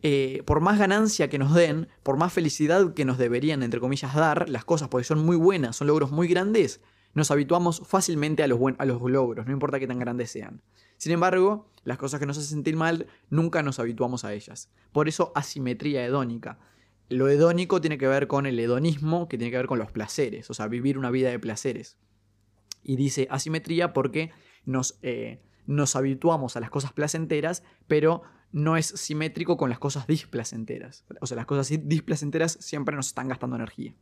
[0.01, 4.15] eh, por más ganancia que nos den, por más felicidad que nos deberían, entre comillas,
[4.15, 6.81] dar, las cosas, porque son muy buenas, son logros muy grandes,
[7.13, 10.61] nos habituamos fácilmente a los, logros, no importa qué tan grandes sean.
[10.97, 14.71] Sin embargo, las cosas que nos hacen sentir mal, nunca nos habituamos a ellas.
[14.91, 16.59] Por eso, asimetría hedónica.
[17.09, 20.49] Lo hedónico tiene que ver con el hedonismo, que tiene que ver con los placeres,
[20.49, 21.97] o sea, vivir una vida de placeres.
[22.83, 24.31] Y dice asimetría porque
[24.65, 30.07] nos, eh, nos habituamos a las cosas placenteras, pero no es simétrico con las cosas
[30.07, 31.05] displacenteras.
[31.19, 33.95] O sea, las cosas displacenteras siempre nos están gastando energía.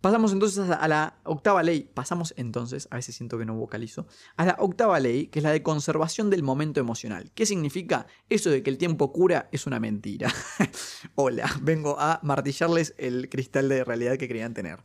[0.00, 1.88] Pasamos entonces a la octava ley.
[1.92, 5.52] Pasamos entonces, a veces siento que no vocalizo, a la octava ley, que es la
[5.52, 7.30] de conservación del momento emocional.
[7.34, 8.06] ¿Qué significa?
[8.30, 10.32] Eso de que el tiempo cura es una mentira.
[11.16, 14.78] Hola, vengo a martillarles el cristal de realidad que creían tener.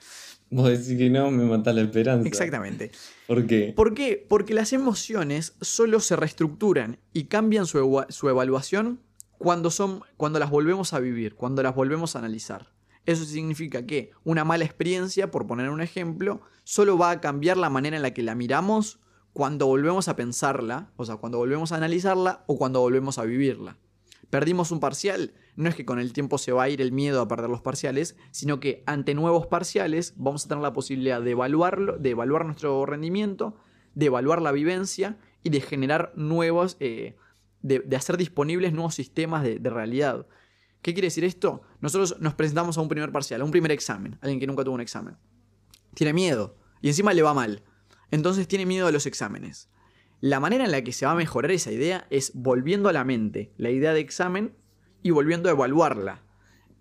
[0.50, 2.28] Vos decís que no, me matás la esperanza.
[2.28, 2.92] Exactamente.
[3.26, 3.74] ¿Por qué?
[3.74, 4.26] ¿Por qué?
[4.28, 9.00] Porque las emociones solo se reestructuran y cambian su, su evaluación
[9.38, 12.75] cuando, son, cuando las volvemos a vivir, cuando las volvemos a analizar.
[13.06, 17.70] Eso significa que una mala experiencia, por poner un ejemplo, solo va a cambiar la
[17.70, 19.00] manera en la que la miramos
[19.34, 23.78] cuando volvemos a pensarla, o sea, cuando volvemos a analizarla o cuando volvemos a vivirla.
[24.30, 27.22] Perdimos un parcial, no es que con el tiempo se va a ir el miedo
[27.22, 31.32] a perder los parciales, sino que ante nuevos parciales vamos a tener la posibilidad de
[31.32, 33.56] evaluarlo, de evaluar nuestro rendimiento,
[33.94, 37.16] de evaluar la vivencia y de generar nuevos, eh,
[37.62, 40.26] de, hacer disponibles nuevos sistemas de realidad.
[40.86, 41.64] ¿Qué quiere decir esto?
[41.82, 44.76] Nosotros nos presentamos a un primer parcial, a un primer examen, alguien que nunca tuvo
[44.76, 45.18] un examen.
[45.96, 47.64] Tiene miedo y encima le va mal.
[48.12, 49.72] Entonces tiene miedo de los exámenes.
[50.22, 53.04] La manera en la que se va a mejorar esa idea es volviendo a la
[53.04, 54.56] mente la idea de examen
[55.02, 56.22] y volviendo a evaluarla.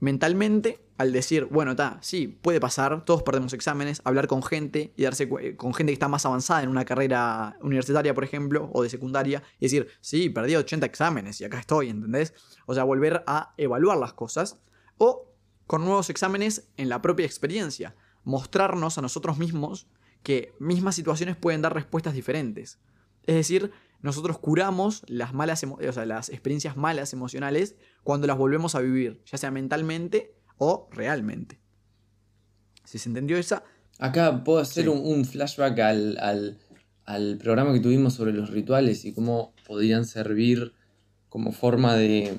[0.00, 5.02] Mentalmente, al decir, bueno, está, sí, puede pasar, todos perdemos exámenes, hablar con gente y
[5.02, 8.88] darse con gente que está más avanzada en una carrera universitaria, por ejemplo, o de
[8.88, 12.32] secundaria, y decir, sí, perdí 80 exámenes y acá estoy, ¿entendés?
[12.66, 14.58] O sea, volver a evaluar las cosas.
[14.96, 15.28] O
[15.66, 19.88] con nuevos exámenes en la propia experiencia, mostrarnos a nosotros mismos
[20.22, 22.78] que mismas situaciones pueden dar respuestas diferentes.
[23.24, 28.74] Es decir, nosotros curamos las, malas o sea, las experiencias malas emocionales cuando las volvemos
[28.74, 31.58] a vivir, ya sea mentalmente o realmente.
[32.84, 33.62] Si se entendió esa,
[33.98, 34.88] Acá puedo hacer Sí.
[34.90, 36.58] un, un flashback al, al,
[37.04, 40.72] al programa que tuvimos sobre los rituales y cómo podrían servir
[41.28, 42.36] como forma de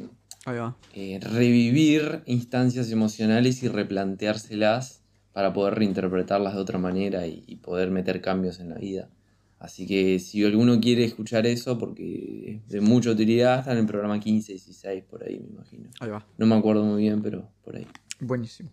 [0.93, 5.01] eh, revivir instancias emocionales y replanteárselas
[5.32, 9.10] para poder reinterpretarlas de otra manera y, y poder meter cambios en la vida.
[9.58, 13.86] Así que si alguno quiere escuchar eso, porque es de mucha utilidad, está en el
[13.86, 15.89] programa 15, 16, por ahí me imagino.
[16.01, 16.25] Ahí va.
[16.38, 17.88] No me acuerdo muy bien, pero por ahí.
[18.26, 18.72] Buenísimo.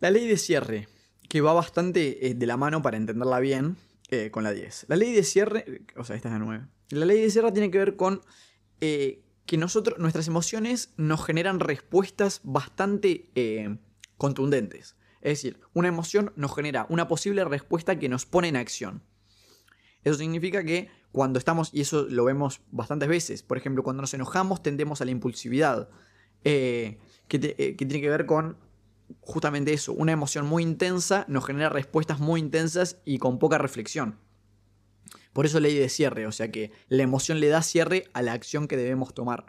[0.00, 0.86] La ley de cierre,
[1.28, 3.76] que va bastante eh, de la mano para entenderla bien
[4.10, 4.86] eh, con la 10.
[4.88, 6.66] La ley de cierre, o sea, esta es la 9.
[6.90, 8.20] La ley de cierre tiene que ver con
[8.82, 13.30] eh, que nosotros, nuestras emociones nos generan respuestas bastante
[14.18, 14.96] contundentes.
[15.22, 19.02] Es decir, una emoción nos genera una posible respuesta que nos pone en acción.
[20.04, 24.12] Eso significa que cuando estamos, y eso lo vemos bastantes veces, por ejemplo, cuando nos
[24.12, 25.88] enojamos tendemos a la impulsividad,
[26.44, 26.98] eh,
[27.36, 28.56] eh, que tiene que ver con
[29.20, 34.18] justamente eso, una emoción muy intensa nos genera respuestas muy intensas y con poca reflexión.
[35.32, 38.32] Por eso ley de cierre, o sea que la emoción le da cierre a la
[38.32, 39.46] acción que debemos tomar.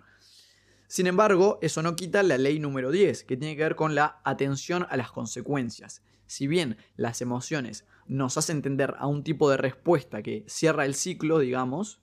[0.87, 4.21] Sin embargo, eso no quita la ley número 10, que tiene que ver con la
[4.23, 6.03] atención a las consecuencias.
[6.27, 10.95] Si bien las emociones nos hacen tender a un tipo de respuesta que cierra el
[10.95, 12.01] ciclo, digamos,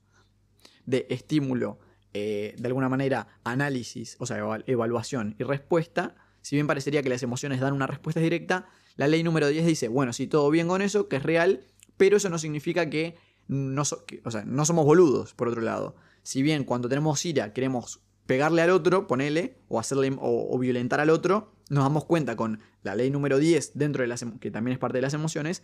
[0.87, 1.79] de estímulo,
[2.19, 7.09] eh, de alguna manera análisis, o sea, eval- evaluación y respuesta, si bien parecería que
[7.09, 10.67] las emociones dan una respuesta directa, la ley número 10 dice, bueno, sí, todo bien
[10.69, 11.61] con eso, que es real,
[11.97, 13.83] pero eso no significa que no,
[14.25, 15.97] o sea, no somos boludos, por otro lado.
[16.23, 21.01] Si bien cuando tenemos ira queremos pegarle al otro, ponele, o hacerle o, o violentar
[21.01, 24.51] al otro, nos damos cuenta con la ley número 10 dentro de las emo- que
[24.51, 25.63] también es parte de las emociones,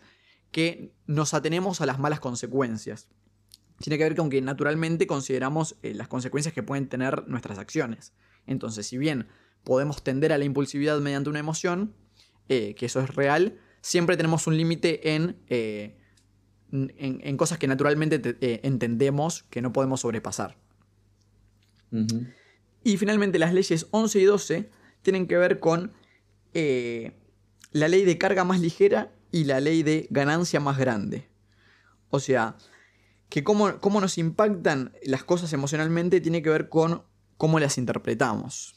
[0.50, 3.08] que nos atenemos a las malas consecuencias.
[3.78, 8.12] Tiene que ver con que naturalmente consideramos eh, las consecuencias que pueden tener nuestras acciones.
[8.46, 9.26] Entonces, si bien
[9.64, 11.94] podemos tender a la impulsividad mediante una emoción,
[12.48, 15.96] eh, que eso es real, siempre tenemos un límite en, eh,
[16.72, 20.56] en, en cosas que naturalmente te- entendemos que no podemos sobrepasar.
[22.82, 24.70] Y finalmente las leyes 11 y 12
[25.02, 25.92] tienen que ver con
[26.52, 31.28] la ley de carga más ligera y la ley de ganancia más grande.
[32.10, 32.56] O sea,
[33.34, 37.02] que cómo, cómo nos impactan las cosas emocionalmente tiene que ver con
[37.36, 38.76] cómo las interpretamos.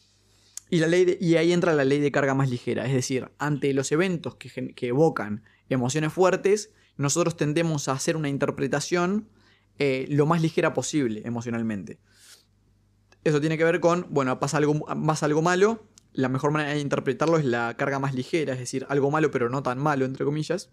[0.72, 3.72] Y, la ley y ahí entra la ley de carga más ligera, es decir, ante
[3.76, 9.30] los eventos que, que evocan emociones fuertes, nosotros tendemos a hacer una interpretación
[9.78, 12.00] eh, lo más ligera posible emocionalmente.
[13.24, 16.80] Eso tiene que ver con, bueno, pasa algo, pasa algo malo, la mejor manera de
[16.80, 20.26] interpretarlo es la carga más ligera, es decir, algo malo pero no tan malo, entre
[20.26, 20.72] comillas.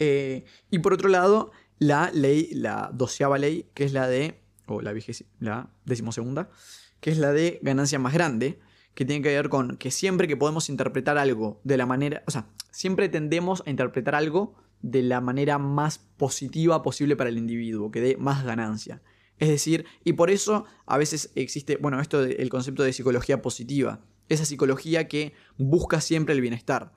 [0.00, 4.80] Eh, y por otro lado, la ley, la doceava ley, que es la de, o
[4.80, 4.94] la,
[5.40, 6.50] la decimosegunda,
[7.00, 8.60] que es la de ganancia más grande,
[8.94, 12.30] que tiene que ver con que siempre que podemos interpretar algo de la manera, o
[12.30, 17.90] sea, siempre tendemos a interpretar algo de la manera más positiva posible para el individuo,
[17.90, 19.02] que dé más ganancia.
[19.38, 24.04] Es decir, y por eso a veces existe, bueno, esto del concepto de psicología positiva,
[24.28, 26.92] esa psicología que busca siempre el bienestar.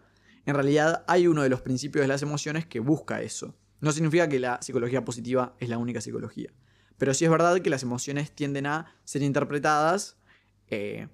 [0.46, 3.56] En realidad hay uno de los principios de las emociones que busca eso.
[3.84, 6.52] No significa que la psicología positiva es la única psicología.
[6.98, 10.18] Pero sí es verdad que las emociones tienden a ser interpretadas
[10.70, 11.08] eh,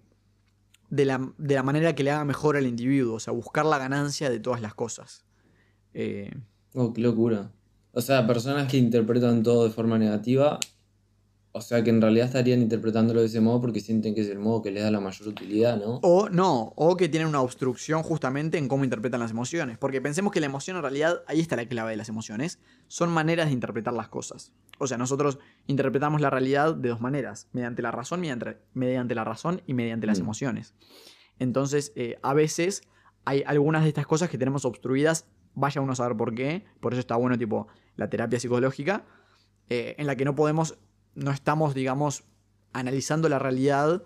[0.90, 3.78] de, la, de la manera que le haga mejor al individuo, o sea, buscar la
[3.78, 5.26] ganancia de todas las cosas.
[5.94, 6.32] Eh,
[6.74, 7.52] Oh, qué locura.
[7.94, 10.60] O sea, personas que interpretan todo de forma negativa,
[11.52, 14.38] o sea, que en realidad estarían interpretándolo de ese modo porque sienten que es el
[14.40, 16.00] modo que les da la mayor utilidad, ¿no?
[16.04, 19.78] O no, o que tienen una obstrucción justamente en cómo interpretan las emociones.
[19.78, 23.10] Porque pensemos que la emoción en realidad, ahí está la clave de las emociones, son
[23.10, 24.54] maneras de interpretar las cosas.
[24.78, 29.24] O sea, nosotros interpretamos la realidad de dos maneras, mediante la razón, mediante, mediante la
[29.24, 30.24] razón y mediante las Mm.
[30.24, 30.76] emociones.
[31.40, 32.82] Entonces, eh, a veces
[33.26, 36.94] hay algunas de estas cosas que tenemos obstruidas, vaya uno a saber por qué, por
[36.94, 39.06] eso está bueno tipo la terapia psicológica,
[39.70, 40.78] eh, en la que no podemos,
[41.20, 42.24] no estamos, digamos,
[42.74, 44.04] analizando la realidad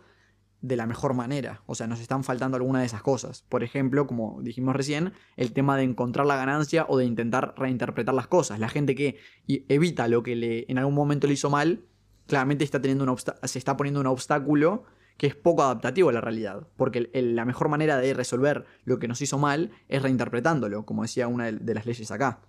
[0.62, 1.62] de la mejor manera.
[1.66, 3.44] O sea, nos están faltando algunas de esas cosas.
[3.50, 8.16] Por ejemplo, como dijimos recién, el tema de encontrar la ganancia o de intentar reinterpretar
[8.16, 8.60] las cosas.
[8.60, 11.84] La gente que evita lo que le, en algún momento le hizo mal,
[12.28, 14.84] claramente está teniendo un se está poniendo un obstáculo
[15.18, 16.66] que es poco adaptativo a la realidad.
[16.78, 20.86] Porque el- el- la mejor manera de resolver lo que nos hizo mal es reinterpretándolo,
[20.86, 22.40] como decía una de, de las leyes acá.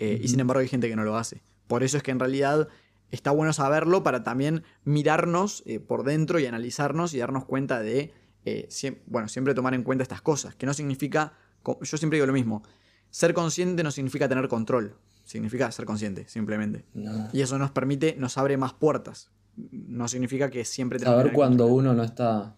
[0.00, 1.42] Eh, Y sin embargo hay gente que no lo hace.
[1.66, 2.68] Por eso es que en realidad
[3.10, 8.12] está bueno saberlo para también mirarnos eh, por dentro y analizarnos y darnos cuenta de,
[8.44, 8.68] eh,
[9.06, 11.32] bueno, siempre tomar en cuenta estas cosas, que no significa,
[11.64, 12.62] yo siempre digo lo mismo,
[13.10, 16.84] ser consciente no significa tener control, significa ser consciente, simplemente.
[16.94, 17.28] No.
[17.32, 19.30] Y eso nos permite, nos abre más puertas.
[19.56, 21.80] No significa que siempre tenemos Saber cuando control.
[21.80, 22.56] uno no está.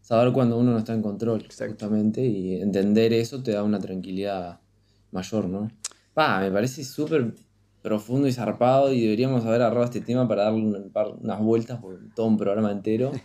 [0.00, 1.74] Saber cuando uno no está en control, Exacto.
[1.74, 4.60] justamente, y entender eso te da una tranquilidad
[5.10, 5.70] mayor, ¿no?
[6.14, 7.34] Pa, me parece súper
[7.88, 11.80] profundo y zarpado y deberíamos haber agarrado este tema para darle un par- unas vueltas
[11.80, 13.12] por todo un programa entero.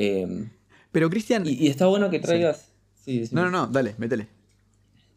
[0.00, 0.46] Eh,
[0.92, 1.44] Pero Cristian.
[1.44, 2.68] y, y está bueno que traigas...
[2.94, 3.24] Sí.
[3.32, 4.28] No, no, no, dale, métele.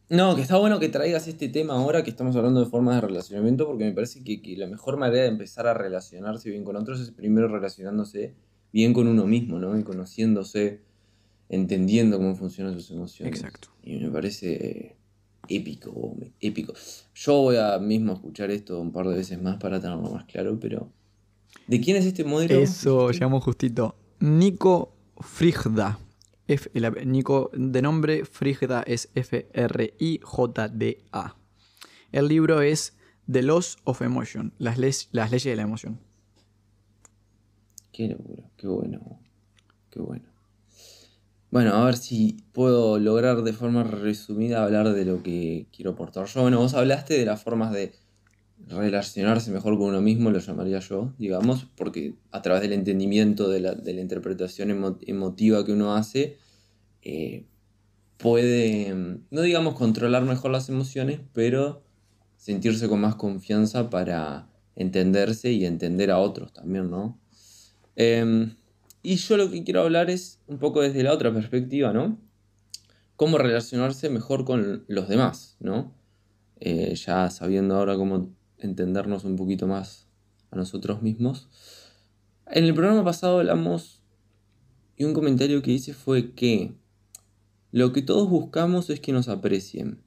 [0.10, 3.02] No, que está bueno que traigas este tema ahora que estamos hablando de formas de
[3.08, 6.76] relacionamiento, porque me parece que, que la mejor manera de empezar a relacionarse bien con
[6.78, 8.34] otros es primero relacionándose
[8.74, 9.78] bien con uno mismo, ¿no?
[9.78, 10.82] Y conociéndose,
[11.50, 13.36] entendiendo cómo funcionan sus emociones.
[13.36, 13.68] Exacto.
[13.84, 14.98] Y me parece
[15.48, 16.74] épico, épico.
[17.16, 20.60] Yo voy a mismo escuchar esto un par de veces más para tenerlo más claro,
[20.60, 20.92] pero...
[21.68, 22.56] ¿De quién es este modelo?
[22.60, 23.14] Eso, dijiste?
[23.14, 23.96] llegamos justito.
[24.20, 26.00] Nico Frigda.
[26.48, 29.10] F- el Nico de nombre Frigda es
[30.12, 31.36] F-R-I-J-D-A.
[32.12, 32.98] El libro es
[33.32, 34.78] The Laws of Emotion, las,
[35.12, 36.00] las leyes de la emoción.
[37.94, 39.20] Qué locura, qué bueno,
[39.90, 40.31] qué bueno.
[41.52, 46.26] Bueno, a ver si puedo lograr de forma resumida hablar de lo que quiero aportar
[46.28, 46.42] yo.
[46.42, 47.94] Bueno, vos hablaste de las formas de
[48.68, 53.62] relacionarse mejor con uno mismo, lo llamaría yo, digamos, porque a través del entendimiento de
[53.62, 56.38] la, de la interpretación emo- emotiva que uno hace,
[57.04, 57.46] eh,
[58.18, 58.94] puede,
[59.32, 61.84] no digamos controlar mejor las emociones, pero
[62.38, 67.20] sentirse con más confianza para entenderse y entender a otros también, ¿no?
[67.96, 68.56] Em,
[69.04, 72.20] y yo lo que quiero hablar es un poco desde la otra perspectiva, ¿no?
[73.16, 75.94] Cómo relacionarse mejor con los demás, ¿no?
[76.60, 80.08] Eh, ya sabiendo ahora cómo entendernos un poquito más
[80.52, 81.50] a nosotros mismos.
[82.48, 84.02] En el programa pasado hablamos
[84.98, 86.76] y un comentario que hice fue que
[87.72, 90.04] lo que todos buscamos es que nos aprecien.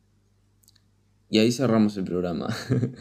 [1.30, 2.54] Y ahí cerramos el programa.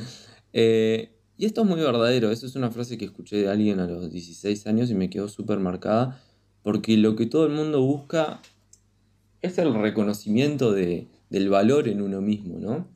[0.55, 3.85] Eh, y esto es muy verdadero, eso es una frase que escuché de alguien a
[3.85, 6.23] los 16 años y me quedó súper marcada,
[6.61, 8.41] porque lo que todo el mundo busca
[9.41, 12.87] es el reconocimiento de- del valor en uno mismo, ¿no?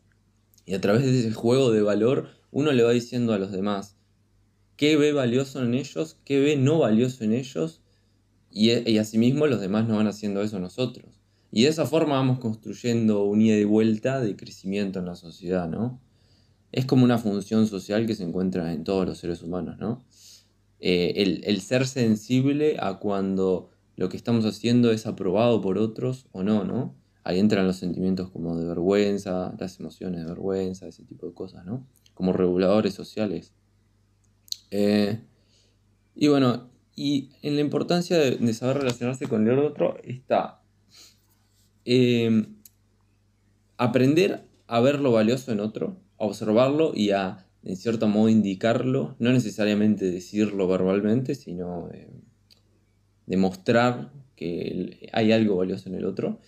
[0.65, 3.97] Y a través de ese juego de valor, uno le va diciendo a los demás
[4.77, 7.81] qué ve valioso en ellos, qué ve no valioso en ellos,
[8.49, 11.19] y, y asimismo los demás nos van haciendo eso nosotros.
[11.51, 15.67] Y de esa forma vamos construyendo un ida y vuelta de crecimiento en la sociedad,
[15.67, 15.99] ¿no?
[16.71, 20.03] Es como una función social que se encuentra en todos los seres humanos, ¿no?
[20.79, 26.43] Eh, el, ser sensible a cuando lo que estamos haciendo es aprobado por otros o
[26.43, 26.95] no, ¿no?
[27.23, 31.65] Ahí entran los sentimientos como de vergüenza, las emociones de vergüenza, ese tipo de cosas,
[31.65, 31.85] ¿no?
[32.13, 33.53] Como reguladores sociales.
[34.69, 35.19] Eh,
[36.15, 40.61] y bueno, y en la importancia de, de saber relacionarse con el otro está
[41.89, 42.45] eh,
[43.77, 49.15] aprender a ver lo valioso en otro, a observarlo y a, en cierto modo, indicarlo,
[49.19, 52.09] no necesariamente decirlo verbalmente, sino eh,
[53.25, 56.39] demostrar que hay algo valioso en el otro.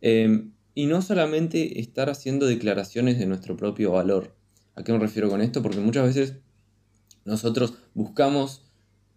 [0.00, 4.34] Eh, y no solamente estar haciendo declaraciones de nuestro propio valor.
[4.74, 5.62] ¿A qué me refiero con esto?
[5.62, 6.34] Porque muchas veces
[7.24, 8.62] nosotros buscamos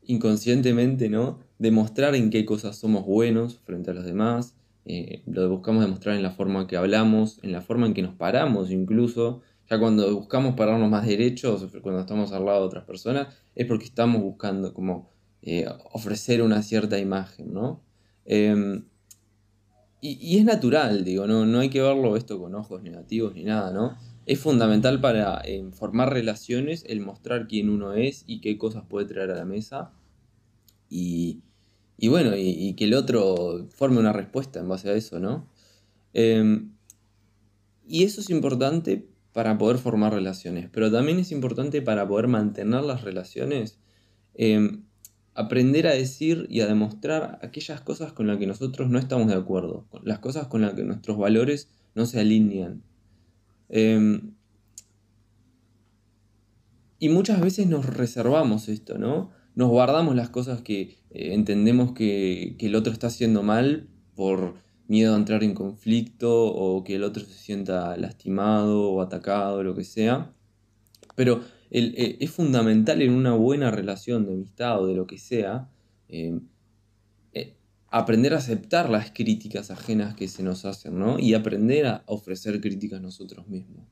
[0.03, 1.39] inconscientemente, ¿no?
[1.57, 4.53] Demostrar en qué cosas somos buenos frente a los demás.
[4.85, 8.15] eh, lo buscamos demostrar en la forma que hablamos, en la forma en que nos
[8.15, 9.41] paramos incluso.
[9.69, 13.85] Ya cuando buscamos pararnos más derechos, cuando estamos al lado de otras personas, es porque
[13.85, 15.09] estamos buscando como
[15.41, 17.81] eh, ofrecer una cierta imagen, ¿no?
[18.25, 18.85] Em,
[19.99, 23.43] y, y es natural, digo, no, no hay que verlo esto con ojos negativos ni
[23.43, 23.97] nada, ¿no?
[24.25, 29.07] Es fundamental para eh, formar relaciones el mostrar quién uno es y qué cosas puede
[29.07, 29.91] traer a la mesa.
[30.89, 31.41] Y,
[31.97, 35.47] y bueno, y, y que el otro forme una respuesta en base a eso, ¿no?
[36.13, 36.71] Em,
[37.87, 42.83] y eso es importante para poder formar relaciones, pero también es importante para poder mantener
[42.83, 43.79] las relaciones,
[44.33, 44.83] em,
[45.35, 49.35] aprender a decir y a demostrar aquellas cosas con las que nosotros no estamos de
[49.35, 52.81] acuerdo, las cosas con las que nuestros valores no se alinean.
[53.69, 54.33] Em,
[56.99, 59.29] y muchas veces nos reservamos esto, ¿no?
[59.53, 64.55] Nos guardamos las cosas que eh, entendemos que, que el otro está haciendo mal por
[64.87, 69.75] miedo a entrar en conflicto o que el otro se sienta lastimado o atacado, lo
[69.75, 70.33] que sea.
[71.15, 75.17] Pero el- eh, es fundamental en una buena relación de amistad o de lo que
[75.17, 75.69] sea,
[76.09, 76.39] eh,
[77.33, 77.55] eh,
[77.89, 81.19] aprender a aceptar las críticas ajenas que se nos hacen, ¿no?
[81.19, 83.85] Y aprender a ofrecer críticas nosotros mismos.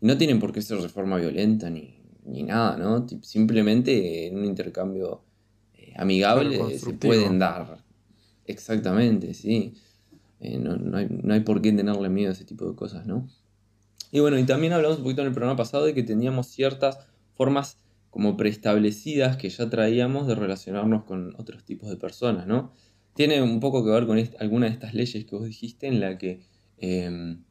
[0.00, 3.06] Y no tienen por qué ser de forma violenta ni, ni nada, ¿no?
[3.22, 5.22] Simplemente en un intercambio
[5.74, 7.84] eh, amigable se pueden dar.
[8.44, 9.74] Exactamente, sí.
[10.40, 13.06] Eh, no, no hay, no hay por qué tenerle miedo a ese tipo de cosas,
[13.06, 13.28] ¿no?
[14.12, 16.98] Y bueno, y también hablamos un poquito en el programa pasado de que teníamos ciertas
[17.34, 17.78] formas
[18.10, 22.72] como preestablecidas que ya traíamos de relacionarnos con otros tipos de personas, ¿no?
[23.14, 26.18] Tiene un poco que ver con alguna de estas leyes que vos dijiste en la
[26.18, 26.40] que
[26.78, 27.42] em,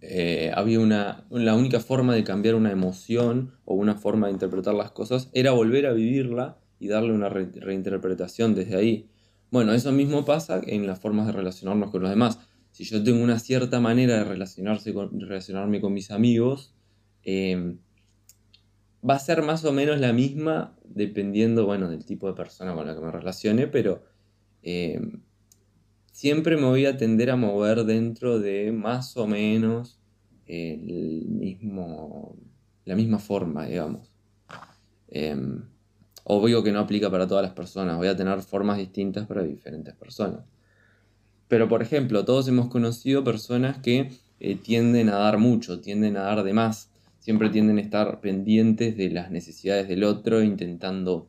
[0.00, 4.74] eh, había una, la única forma de cambiar una emoción o una forma de interpretar
[4.74, 9.08] las cosas era volver a vivirla y darle una re- reinterpretación desde ahí.
[9.52, 12.38] Bueno, eso mismo pasa en las formas de relacionarnos con los demás.
[12.70, 16.74] Si yo tengo una cierta manera de relacionarse relacionarme con mis amigos,
[17.22, 17.76] eh,
[19.08, 22.86] va a ser más o menos la misma dependiendo, bueno, del tipo de persona con
[22.86, 24.02] la que me relacione, pero
[24.62, 24.98] eh,
[26.10, 30.00] siempre me voy a tender a mover dentro de más o menos
[30.46, 32.38] el mismo,
[32.86, 34.16] la misma forma, digamos.
[35.08, 35.71] Em,
[36.24, 39.94] obvio que no aplica para todas las personas, voy a tener formas distintas para diferentes
[39.94, 40.40] personas.
[41.48, 44.10] Pero, por ejemplo, todos hemos conocido personas que
[44.40, 48.96] eh, tienden a dar mucho, tienden a dar de más, siempre tienden a estar pendientes
[48.96, 51.28] de las necesidades del otro, intentando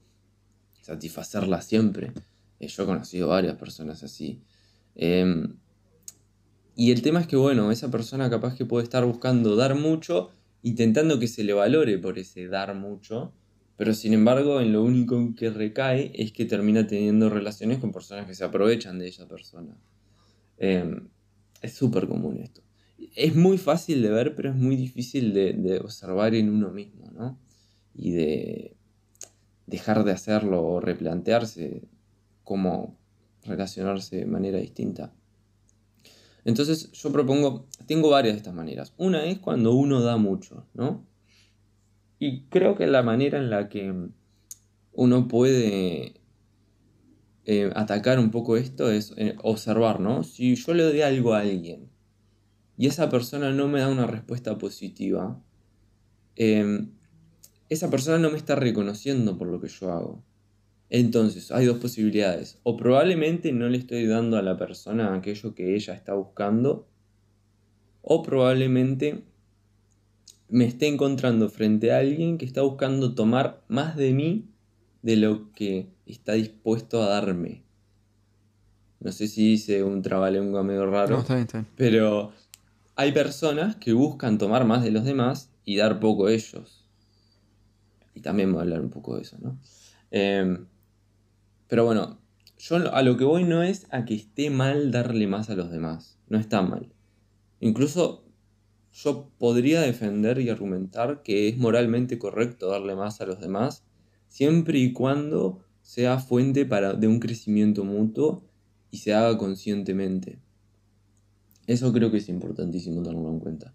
[0.81, 2.11] satisfacerlas siempre.
[2.59, 4.41] Eh, yo he conocido varias personas así.
[4.95, 5.57] Em,
[6.75, 10.31] y el tema es que, bueno, esa persona capaz que puede estar buscando dar mucho,
[10.61, 13.33] intentando que se le valore por ese dar mucho,
[13.83, 18.25] pero sin embargo, en lo único que recae es que termina teniendo relaciones con personas
[18.25, 19.77] que se aprovechan de esa persona.
[20.57, 21.09] Em,
[21.61, 22.61] es súper común esto.
[23.13, 27.11] Es muy fácil de ver, pero es muy difícil de, de observar en uno mismo,
[27.11, 27.37] ¿no?
[27.93, 28.77] Y de
[29.67, 31.81] dejar de hacerlo o replantearse
[32.45, 32.97] cómo
[33.43, 35.13] relacionarse de manera distinta.
[36.45, 38.93] Entonces yo propongo, tengo varias de estas maneras.
[38.95, 41.05] Una es cuando uno da mucho, ¿no?
[42.25, 43.93] Y creo que la manera en la que
[44.93, 46.21] uno puede
[47.43, 50.23] eh, atacar un poco esto es eh, observar, ¿no?
[50.23, 51.89] Si yo le doy algo a alguien
[52.77, 55.43] y esa persona no me da una respuesta positiva,
[56.37, 56.87] eh,
[57.67, 60.23] esa persona no me está reconociendo por lo que yo hago.
[60.89, 62.57] Entonces, hay dos posibilidades.
[62.63, 66.87] O probablemente no le estoy dando a la persona aquello que ella está buscando,
[68.01, 69.25] o probablemente
[70.53, 74.45] me esté encontrando frente a alguien que está buscando tomar más de mí
[75.01, 77.63] de lo que está dispuesto a darme.
[78.99, 81.15] No sé si hice un trabalengua medio raro.
[81.15, 81.71] No, está bien, está bien.
[81.75, 82.33] Pero
[82.95, 86.85] hay personas que buscan tomar más de los demás y dar poco a ellos.
[88.13, 89.57] Y también voy a hablar un poco de eso, ¿no?
[90.11, 90.67] Em,
[91.67, 92.19] pero bueno,
[92.59, 95.71] yo a lo que voy no es a que esté mal darle más a los
[95.71, 96.19] demás.
[96.29, 96.93] No está mal.
[97.59, 98.22] Incluso
[98.93, 103.83] yo podría defender y argumentar que es moralmente correcto darle más a los demás,
[104.27, 108.43] siempre y cuando sea fuente para, de un crecimiento mutuo
[108.91, 110.39] y se haga conscientemente.
[111.65, 113.73] Eso creo que es importantísimo tenerlo en cuenta.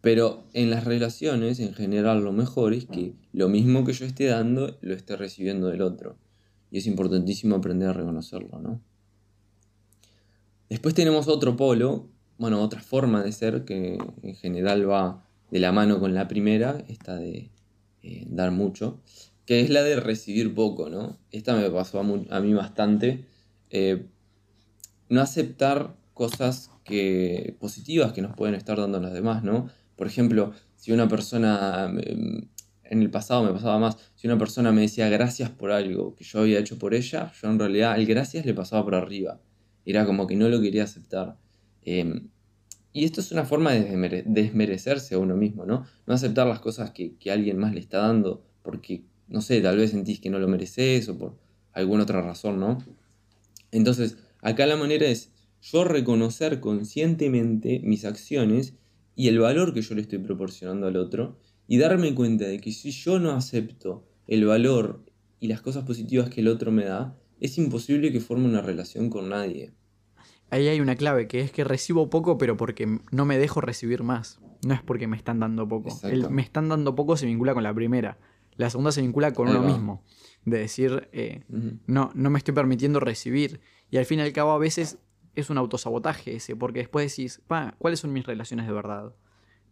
[0.00, 4.26] Pero en las relaciones, en general, lo mejor es que lo mismo que yo esté
[4.26, 6.16] dando, lo esté recibiendo del otro.
[6.70, 8.80] Y es importantísimo aprender a reconocerlo, ¿no?
[10.68, 12.08] Después tenemos otro polo,
[12.38, 16.84] bueno, otra forma de ser que en general va de la mano con la primera,
[16.88, 17.50] esta de
[18.02, 19.00] eh, dar mucho,
[19.44, 21.18] que es la de recibir poco, ¿no?
[21.32, 23.24] Esta me pasó a, mí bastante.
[23.70, 24.06] Eh,
[25.08, 29.68] no aceptar cosas que, positivas que nos pueden estar dando los demás, ¿no?
[29.96, 31.92] Por ejemplo, si una persona,
[32.84, 36.24] en el pasado me pasaba más, si una persona me decía gracias por algo que
[36.24, 39.40] yo había hecho por ella, yo en realidad el gracias le pasaba por arriba.
[39.84, 41.36] Era como que no lo quería aceptar.
[41.82, 42.28] Em,
[42.92, 45.86] y esto es una forma de desmere- desmerecerse a uno mismo, ¿no?
[46.06, 49.76] No aceptar las cosas que, que alguien más le está dando porque, no sé, tal
[49.78, 51.38] vez sentís que no lo mereces o por
[51.72, 52.78] alguna otra razón, ¿no?
[53.70, 55.30] Entonces, acá la manera es
[55.62, 58.74] yo reconocer conscientemente mis acciones
[59.16, 62.72] y el valor que yo le estoy proporcionando al otro y darme cuenta de que
[62.72, 65.04] si yo no acepto el valor
[65.40, 69.10] y las cosas positivas que el otro me da, es imposible que forme una relación
[69.10, 69.72] con nadie.
[70.50, 74.02] Ahí hay una clave, que es que recibo poco, pero porque no me dejo recibir
[74.02, 74.40] más.
[74.66, 75.98] No es porque me están dando poco.
[76.04, 78.18] El me están dando poco se vincula con la primera.
[78.56, 79.70] La segunda se vincula con Ahí uno va.
[79.70, 80.04] mismo.
[80.44, 81.44] De decir, eh,
[81.86, 83.60] no, no me estoy permitiendo recibir.
[83.90, 84.98] Y al fin y al cabo a veces
[85.34, 89.14] es un autosabotaje ese, porque después decís, pa, ¿cuáles son mis relaciones de verdad?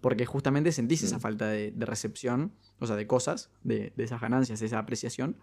[0.00, 1.20] Porque justamente sentís esa Mm.
[1.20, 5.38] falta de, de recepción, o sea, de cosas, de, de esas ganancias, de esa apreciación.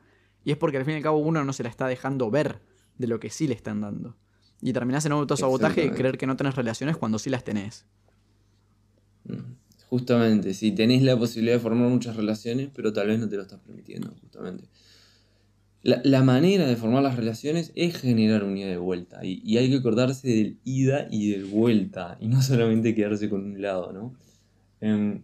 [0.45, 2.61] Y es porque al fin y al cabo uno no se la está dejando ver
[2.97, 4.15] de lo que sí le están dando.
[4.63, 6.01] Y terminás en un autosabotaje Exactamente.
[6.01, 7.85] creer que no tenés relaciones cuando sí las tenés.
[9.25, 9.55] Mm.
[9.89, 13.41] Justamente, si tenés la posibilidad de formar muchas relaciones, pero tal vez no te lo
[13.41, 14.63] estás permitiendo, justamente.
[15.81, 19.19] La, la manera de formar las relaciones es generar un ida de vuelta.
[19.25, 22.17] Y, y hay que acordarse del ida y del vuelta.
[22.21, 24.15] Y no solamente quedarse con un lado, ¿no?
[24.79, 25.21] Em,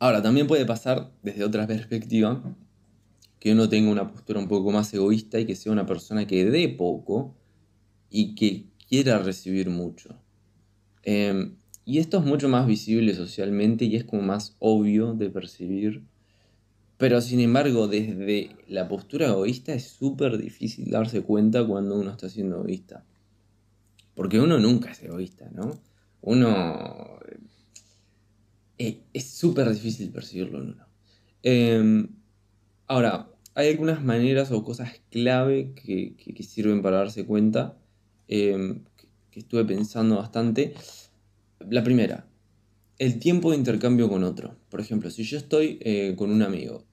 [0.00, 2.42] ahora, también puede pasar desde otra perspectiva
[3.38, 6.44] que uno tenga una postura un poco más egoísta y que sea una persona que
[6.44, 7.36] dé poco
[8.10, 10.20] y que quiera recibir mucho.
[11.02, 16.02] Em, y esto es mucho más visible socialmente y es como más obvio de percibir.
[16.98, 22.28] Pero sin embargo, desde la postura egoísta es súper difícil darse cuenta cuando uno está
[22.28, 23.04] siendo egoísta.
[24.14, 25.78] Porque uno nunca es egoísta, ¿no?
[26.22, 27.18] Uno...
[28.78, 30.86] eh, es súper difícil percibirlo en uno.
[31.42, 32.08] Em,
[32.86, 37.78] ahora, hay algunas maneras o cosas clave que, que- sirven para darse cuenta,
[38.28, 40.74] em, que, que estuve pensando bastante.
[41.68, 42.28] La primera,
[42.98, 44.56] el tiempo de intercambio con otro.
[44.70, 46.84] Por ejemplo, si yo estoy eh, con un amigo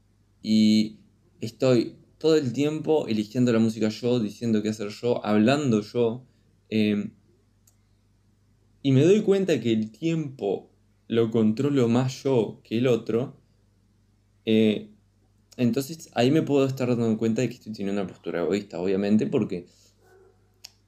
[0.42, 1.00] y
[1.42, 6.26] estoy todo el tiempo eligiendo la música yo, diciendo qué hacer yo, hablando yo,
[6.70, 7.12] em,
[8.84, 10.70] y me doy cuenta que el tiempo
[11.08, 13.36] lo controlo más yo que el otro,
[14.46, 14.93] eh,
[15.58, 19.28] entonces ahí me puedo estar dando cuenta de que estoy teniendo una postura egoísta, obviamente,
[19.28, 19.68] porque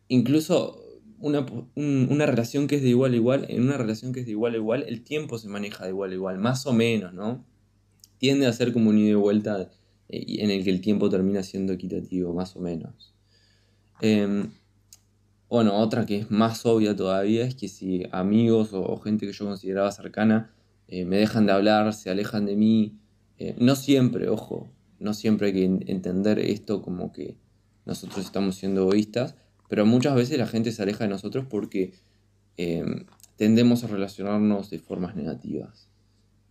[0.07, 0.83] incluso
[1.19, 1.45] una,
[1.75, 4.53] una relación que es de igual a igual, en una relación que es de igual
[4.53, 7.45] a igual, el tiempo se maneja de igual a igual, más o menos, ¿no?
[8.17, 9.71] Tiende a ser como un ida y vuelta
[10.09, 13.13] eh, en el que el tiempo termina siendo equitativo, más o menos.
[14.01, 14.51] Em,
[15.49, 19.33] bueno, otra que es más obvia todavía es que si amigos o, o gente que
[19.33, 20.53] yo consideraba cercana
[20.87, 22.99] eh, me dejan de hablar, se alejan de mí,
[23.39, 24.69] eh, no siempre, ojo,
[24.99, 27.37] no siempre hay que en- entender esto como que
[27.85, 29.35] nosotros estamos siendo egoístas,
[29.69, 31.93] pero muchas veces la gente se aleja de nosotros porque
[32.57, 33.05] eh,
[33.35, 35.89] tendemos a relacionarnos de formas negativas.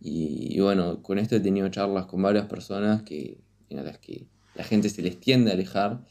[0.01, 4.63] Y, bueno, con esto he tenido charlas con varias personas que, en las que la
[4.63, 6.05] gente se les tiende a alejar.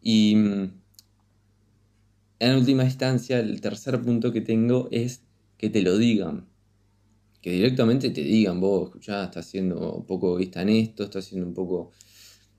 [0.00, 0.72] Y mm,
[2.38, 5.22] en última instancia, el tercer punto que tengo es
[5.58, 6.46] que te lo digan.
[7.42, 11.46] Que directamente te digan, vos, escuchá, estás siendo un poco egoísta en esto, estás siendo
[11.48, 11.90] un poco,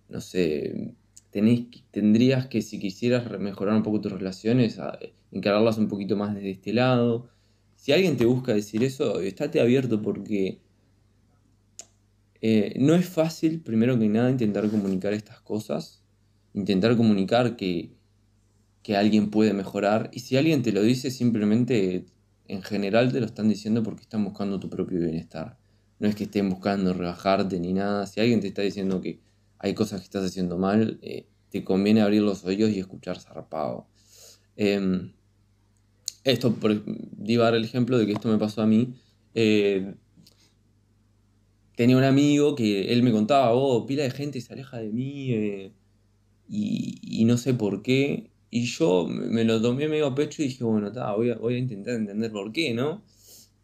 [0.09, 0.93] no sé,
[1.31, 4.99] tenés, tendrías que, si quisieras mejorar un poco tus relaciones, a-
[5.31, 7.29] encararlas un poquito más desde este lado.
[7.77, 10.59] Si alguien te busca decir eso, estate abierto porque
[12.41, 16.03] eh, no es fácil, primero que nada, intentar comunicar estas cosas,
[16.53, 17.93] intentar comunicar que,
[18.84, 22.05] que alguien puede mejorar, y si alguien te lo dice, simplemente
[22.48, 25.58] en general te lo están diciendo porque están buscando tu propio bienestar.
[26.00, 28.06] No es que estén buscando rebajarte ni nada.
[28.08, 29.22] Si alguien te está diciendo que
[29.60, 33.88] hay cosas que estás haciendo mal, eh, te conviene abrir los oídos y escuchar zarpado.
[34.58, 35.14] Em,
[36.24, 38.96] esto, por, di a dar el ejemplo de que esto me pasó a mí.
[39.36, 39.96] eh,
[41.76, 45.32] tenía un amigo que él me contaba, oh, pila de gente se aleja de mí
[45.32, 45.74] eh,
[46.48, 48.32] y no sé por qué.
[48.56, 51.58] Y yo me lo tomé medio a pecho y dije, bueno, voy, a, voy a
[51.58, 53.01] intentar entender por qué, ¿no?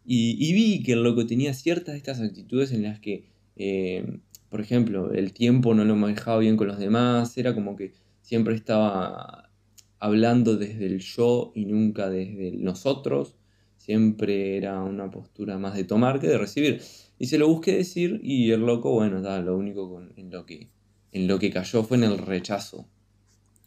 [0.04, 4.18] Y, vi que el loco tenía ciertas de estas actitudes en las que, eh,
[4.48, 8.56] por ejemplo, el tiempo no lo manejaba bien con los demás, era como que siempre
[8.56, 9.52] estaba
[10.00, 13.36] hablando desde el yo y nunca desde nosotros,
[13.76, 16.82] siempre era una postura más de tomar que de recibir.
[17.16, 20.68] Y se lo busqué decir y el loco, bueno, ta, lo único en, lo que,
[21.12, 22.88] en lo que cayó fue en el rechazo.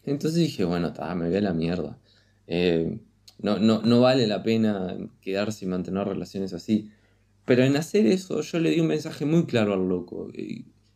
[0.06, 1.98] Entonces dije, bueno, ta, me voy a la mierda.
[2.48, 3.00] Eh,
[3.40, 6.90] no, no, no vale la pena quedarse y mantener relaciones así.
[7.46, 10.30] Pero en hacer eso, yo le di un mensaje muy claro al loco.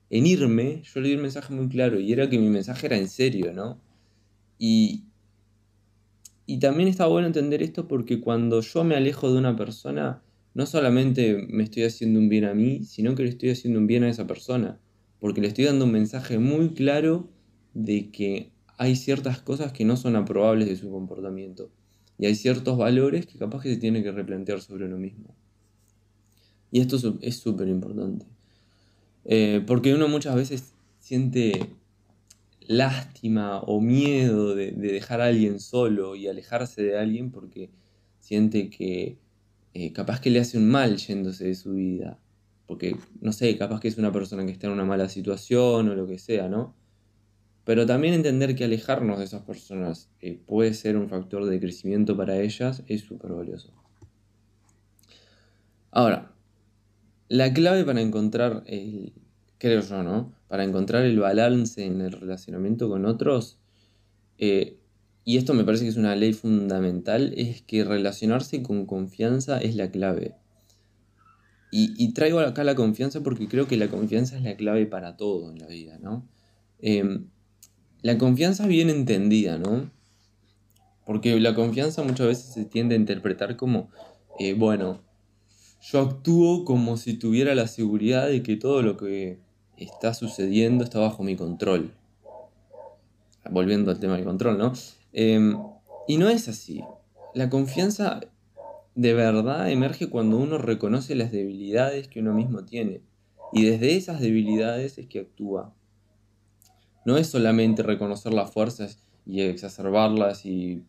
[0.09, 2.97] En irme, yo le di un mensaje muy claro y era que mi mensaje era
[2.97, 3.81] en serio, ¿no?
[4.57, 5.03] Y,
[6.45, 10.21] y también está bueno entender esto porque cuando yo me alejo de una persona,
[10.53, 13.87] no solamente me estoy haciendo un bien a mí, sino que le estoy haciendo un
[13.87, 14.79] bien a esa persona.
[15.19, 17.29] Porque le estoy dando un mensaje muy claro
[17.73, 21.71] de que hay ciertas cosas que no son aprobables de su comportamiento.
[22.19, 25.35] Y hay ciertos valores que capaz que se tiene que replantear sobre uno mismo.
[26.71, 28.25] Y esto es- súper importante.
[29.25, 31.51] Eh, porque uno muchas veces siente
[32.61, 37.69] lástima o miedo de, de dejar a alguien solo y alejarse de alguien porque
[38.19, 39.17] siente que
[39.73, 42.19] eh, capaz que le hace un mal yéndose de su vida.
[42.67, 45.95] Porque, no sé, capaz que es una persona que está en una mala situación o
[45.95, 46.75] lo que sea, ¿no?
[47.67, 52.15] Pero también entender que alejarnos de esas personas eh, puede ser un factor de crecimiento
[52.15, 53.73] para ellas es súper valioso.
[55.91, 56.31] Ahora,
[57.27, 59.11] la clave para encontrar el,
[59.57, 60.33] creo yo, ¿no?
[60.47, 63.59] Para encontrar el balance en el relacionamiento con otros,
[64.37, 64.77] eh,
[65.25, 69.75] y esto me parece que es una ley fundamental, es que relacionarse con confianza es
[69.75, 70.35] la clave.
[71.69, 75.51] Y, traigo acá la confianza porque creo que la confianza es la clave para todo
[75.51, 76.25] en la vida, ¿no?
[76.79, 77.27] Em,
[78.01, 79.89] la confianza bien entendida, ¿no?
[81.05, 83.89] Porque la confianza muchas veces se tiende a interpretar como,
[84.39, 84.99] eh, bueno,
[85.81, 89.39] yo actúo como si tuviera la seguridad de que todo lo que
[89.77, 91.93] está sucediendo está bajo mi control.
[93.49, 94.73] Volviendo al tema del control, ¿no?
[95.13, 95.57] Em,
[96.07, 96.83] y no es así.
[97.33, 98.19] La confianza
[98.95, 103.01] de verdad emerge cuando uno reconoce las debilidades que uno mismo tiene.
[103.53, 105.73] Y desde esas debilidades es que actúa.
[107.07, 110.83] No es solamente reconocer las fuerzas y exacerbarlas y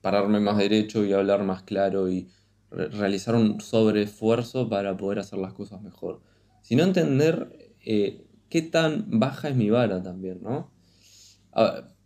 [0.00, 2.28] pararme más derecho y hablar más claro y
[2.70, 6.22] realizar un sobreesfuerzo para poder hacer las cosas mejor,
[6.62, 10.70] sino entender eh, qué tan baja es mi vara también, ¿no?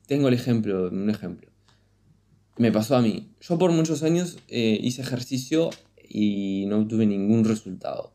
[0.08, 1.48] tengo el ejemplo, un ejemplo.
[2.58, 3.30] Me pasó a mí.
[3.40, 5.70] Yo por muchos años eh, hice ejercicio
[6.08, 8.14] y no tuve ningún resultado.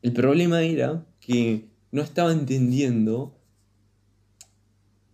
[0.00, 3.36] El problema era que no estaba entendiendo,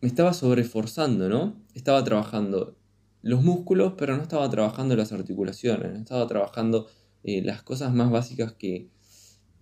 [0.00, 1.56] me estaba sobreforzando, ¿no?
[1.74, 2.76] Estaba trabajando
[3.22, 6.88] los músculos, pero no estaba trabajando las articulaciones, no estaba trabajando
[7.22, 8.88] eh, las cosas más básicas que,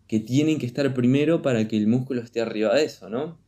[0.06, 3.38] que tienen que estar primero para que el músculo esté arriba de eso, ¿no?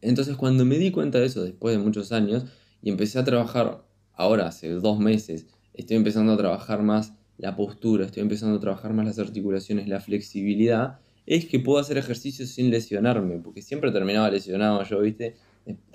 [0.00, 2.44] Entonces cuando me di cuenta de eso después de muchos años
[2.82, 3.84] y empecé a trabajar,
[4.14, 8.92] ahora hace dos meses, estoy empezando a trabajar más la postura, estoy empezando a trabajar
[8.92, 14.30] más las articulaciones, la flexibilidad, es que puedo hacer ejercicio sin lesionarme, porque siempre terminaba
[14.30, 15.36] lesionado yo, ¿viste?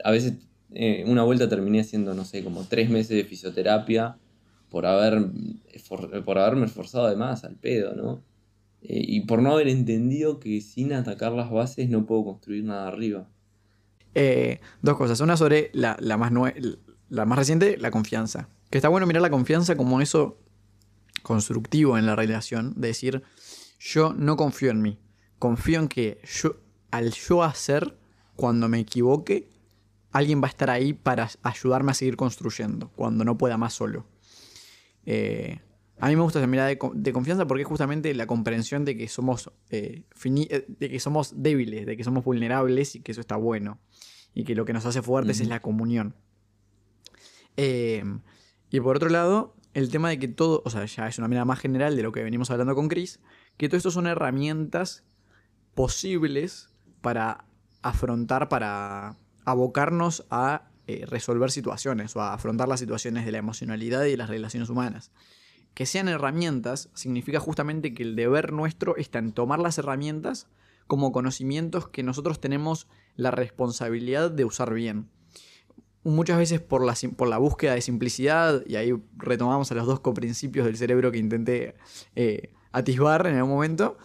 [0.03, 0.33] A veces
[0.71, 4.17] eh, una vuelta terminé haciendo, no sé, como tres meses de fisioterapia
[4.69, 5.29] por, haber,
[6.25, 8.23] por haberme esforzado de más al pedo, ¿no?
[8.87, 12.87] Eh, y por no haber entendido que sin atacar las bases no puedo construir nada
[12.87, 13.27] arriba.
[14.13, 15.19] Eh, dos cosas.
[15.21, 16.31] Una sobre la, más
[17.09, 18.49] la más reciente, la confianza.
[18.69, 20.39] Que está bueno mirar la confianza como eso
[21.23, 22.73] constructivo en la relación.
[22.75, 23.23] De decir,
[23.79, 24.99] yo no confío en mí.
[25.39, 26.57] Confío en que yo,
[26.91, 27.97] al yo hacer,
[28.35, 29.49] cuando me equivoque,
[30.15, 32.89] alguien va a estar ahí para ayudarme a seguir construyendo.
[32.95, 34.05] Cuando no pueda más solo.
[35.05, 35.59] Eh,
[35.99, 39.07] a mí me gusta esa mirada de, confianza porque es justamente la comprensión de que
[39.07, 43.79] somos eh, de que somos débiles, de que somos vulnerables y que eso está bueno
[44.33, 46.15] y que lo que nos hace fuertes es la comunión.
[47.55, 51.45] Y por otro lado, el tema de que todo, o sea, ya es una mirada
[51.45, 53.19] más general de lo que venimos hablando con Chris,
[53.57, 55.03] que todo esto son herramientas
[55.73, 56.69] posibles
[57.01, 57.45] para
[57.81, 64.03] afrontar, para abocarnos a eh, resolver situaciones o a afrontar las situaciones de la emocionalidad
[64.05, 65.11] y de las relaciones humanas.
[65.73, 70.47] Que sean herramientas significa justamente que el deber nuestro está en tomar las herramientas
[70.87, 75.09] como conocimientos que nosotros tenemos la responsabilidad de usar bien.
[76.03, 80.01] Muchas veces por la, por la búsqueda de simplicidad, y ahí retomamos a los dos
[80.01, 81.75] coprincipios del cerebro que intenté
[82.15, 83.97] eh, atisbar en algún momento,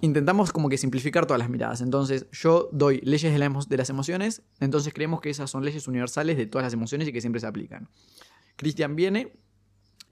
[0.00, 1.80] intentamos como que simplificar todas las miradas.
[1.80, 6.46] Entonces yo doy leyes de, las emociones, entonces creemos que esas son leyes universales de
[6.46, 7.88] todas las emociones y que siempre se aplican.
[8.56, 9.32] Cristian viene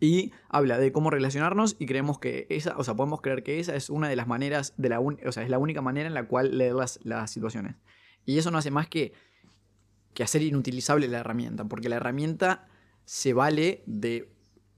[0.00, 3.74] y habla de cómo relacionarnos y creemos que esa, o sea, podemos creer que esa
[3.74, 6.26] es una de las maneras, de la o sea, es la única manera en la
[6.26, 7.76] cual leer las, las situaciones.
[8.24, 9.12] Y eso no hace más que,
[10.14, 12.66] que hacer inutilizable la herramienta, porque la herramienta
[13.04, 14.28] se vale de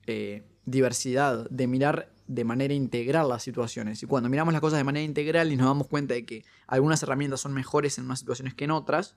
[0.07, 4.03] eh, diversidad, de mirar de manera integral las situaciones.
[4.03, 7.03] Y cuando miramos las cosas de manera integral y nos damos cuenta de que algunas
[7.03, 9.17] herramientas son mejores en unas situaciones que en otras,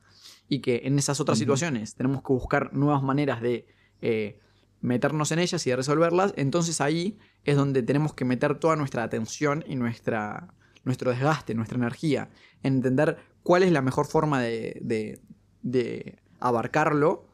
[0.51, 3.68] y que en esas otras situaciones tenemos que buscar nuevas maneras de
[4.01, 4.38] eh,
[4.82, 9.03] meternos en ellas y de resolverlas, entonces ahí es donde tenemos que meter toda nuestra
[9.03, 10.53] atención y nuestra,
[10.84, 12.32] nuestro desgaste, nuestra energía,
[12.64, 15.22] en entender cuál es la mejor forma de,
[15.62, 17.30] de, abarcarlo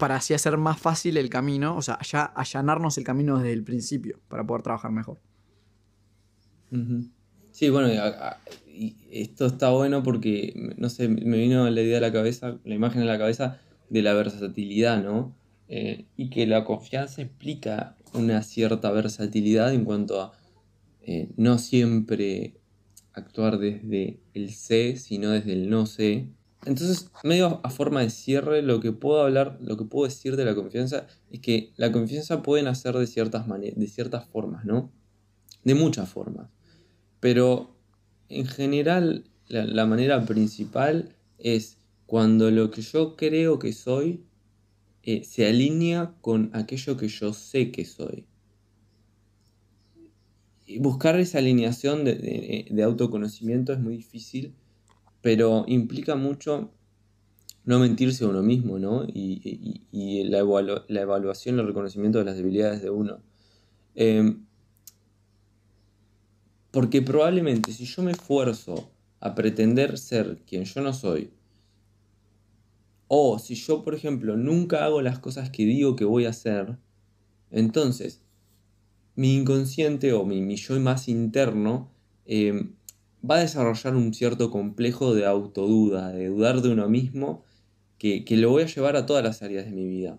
[0.00, 3.62] para así hacer más fácil el camino, o sea, ya allanarnos el camino desde el
[3.62, 5.20] principio para poder trabajar mejor.
[7.52, 7.88] Sí, bueno,
[9.10, 13.02] esto está bueno porque, no sé, me vino la idea a la cabeza, la imagen
[13.02, 15.36] a la cabeza de la versatilidad, ¿no?
[15.68, 20.32] Eh, y que la confianza implica una cierta versatilidad en cuanto a
[21.02, 22.54] eh, no siempre
[23.12, 26.28] actuar desde el sé, sino desde el no sé.
[26.66, 30.44] Entonces, medio a forma de cierre, lo que puedo hablar, lo que puedo decir de
[30.44, 34.90] la confianza es que la confianza puede nacer de ciertas, de ciertas formas, ¿no?
[35.64, 36.50] De muchas formas.
[37.18, 37.74] Pero
[38.28, 44.24] en general, la manera principal es cuando lo que yo creo que soy
[45.02, 48.26] eh, se alinea con aquello que yo sé que soy.
[50.78, 54.54] buscar esa alineación de, autoconocimiento es muy difícil,
[55.22, 56.70] pero implica mucho
[57.64, 59.04] no mentirse a uno mismo, ¿no?
[59.06, 63.20] Y, la, evaluación, el reconocimiento de las debilidades de uno.
[63.94, 64.44] Em,
[66.70, 68.90] porque probablemente si yo me esfuerzo
[69.20, 71.30] a pretender ser quien yo no soy,
[73.08, 76.78] o si yo, por ejemplo, nunca hago las cosas que digo que voy a hacer,
[77.50, 78.22] entonces
[79.16, 81.90] mi inconsciente o mi, yo más interno
[82.24, 82.74] em,
[83.28, 87.44] va a desarrollar un cierto complejo de autoduda, de dudar de uno mismo,
[87.98, 90.18] que, que, lo voy a llevar a todas las áreas de mi vida.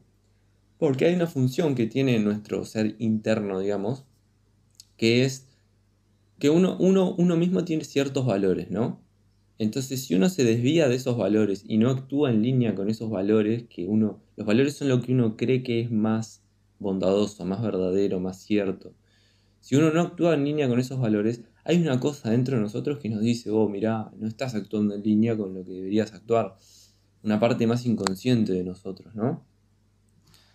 [0.78, 4.06] Porque hay una función que tiene nuestro ser interno, digamos,
[4.98, 5.48] que es
[6.40, 9.00] que uno, uno, uno mismo tiene ciertos valores, ¿no?
[9.60, 13.12] Entonces, si uno se desvía de esos valores y no actúa en línea con esos
[13.12, 16.42] valores, que uno, los valores son lo que uno cree que es más
[16.80, 18.92] bondadoso, más verdadero, más cierto.
[19.60, 23.00] Si uno no actúa en línea con esos valores, hay una cosa dentro de nosotros
[23.00, 26.56] que nos dice, oh, mirá, no estás actuando en línea con lo que deberías actuar.
[27.24, 29.44] Una parte más inconsciente de nosotros, ¿no?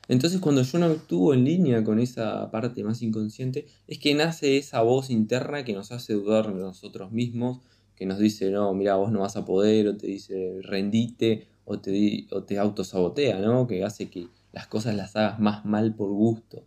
[0.09, 4.57] Entonces cuando yo no actúo en línea con esa parte más inconsciente, es que nace
[4.57, 7.61] esa voz interna que nos hace dudar de nosotros mismos,
[7.97, 11.81] que nos dice, no, mira, vos no vas a poder, o te dice, rendite, o
[11.81, 13.67] te, o te autosabotea, ¿no?
[13.67, 16.65] Que hace que las cosas las hagas más mal por gusto.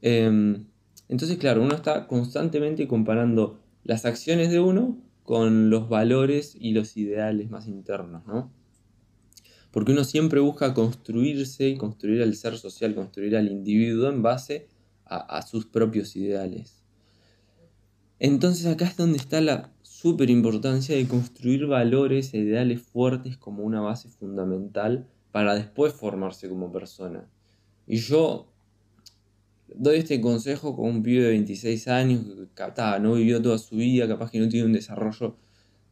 [0.00, 0.66] Em,
[1.08, 6.96] entonces, claro, uno está constantemente comparando las acciones de uno con los valores y los
[6.96, 8.50] ideales más internos, ¿no?
[9.70, 14.68] Porque uno siempre busca construirse, construir al ser social, construir al individuo en base
[15.04, 16.82] a, sus propios ideales.
[18.18, 23.62] Entonces acá es donde está la súper importancia de construir valores e ideales fuertes como
[23.62, 27.28] una base fundamental para después formarse como persona.
[27.86, 28.48] Y yo
[29.74, 34.08] doy este consejo con un pibe de 26 años que no vivió toda su vida,
[34.08, 35.36] capaz que no tiene un desarrollo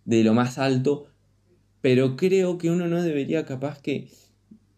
[0.04, 1.06] de lo más alto,
[1.80, 4.08] pero creo que uno no debería capaz que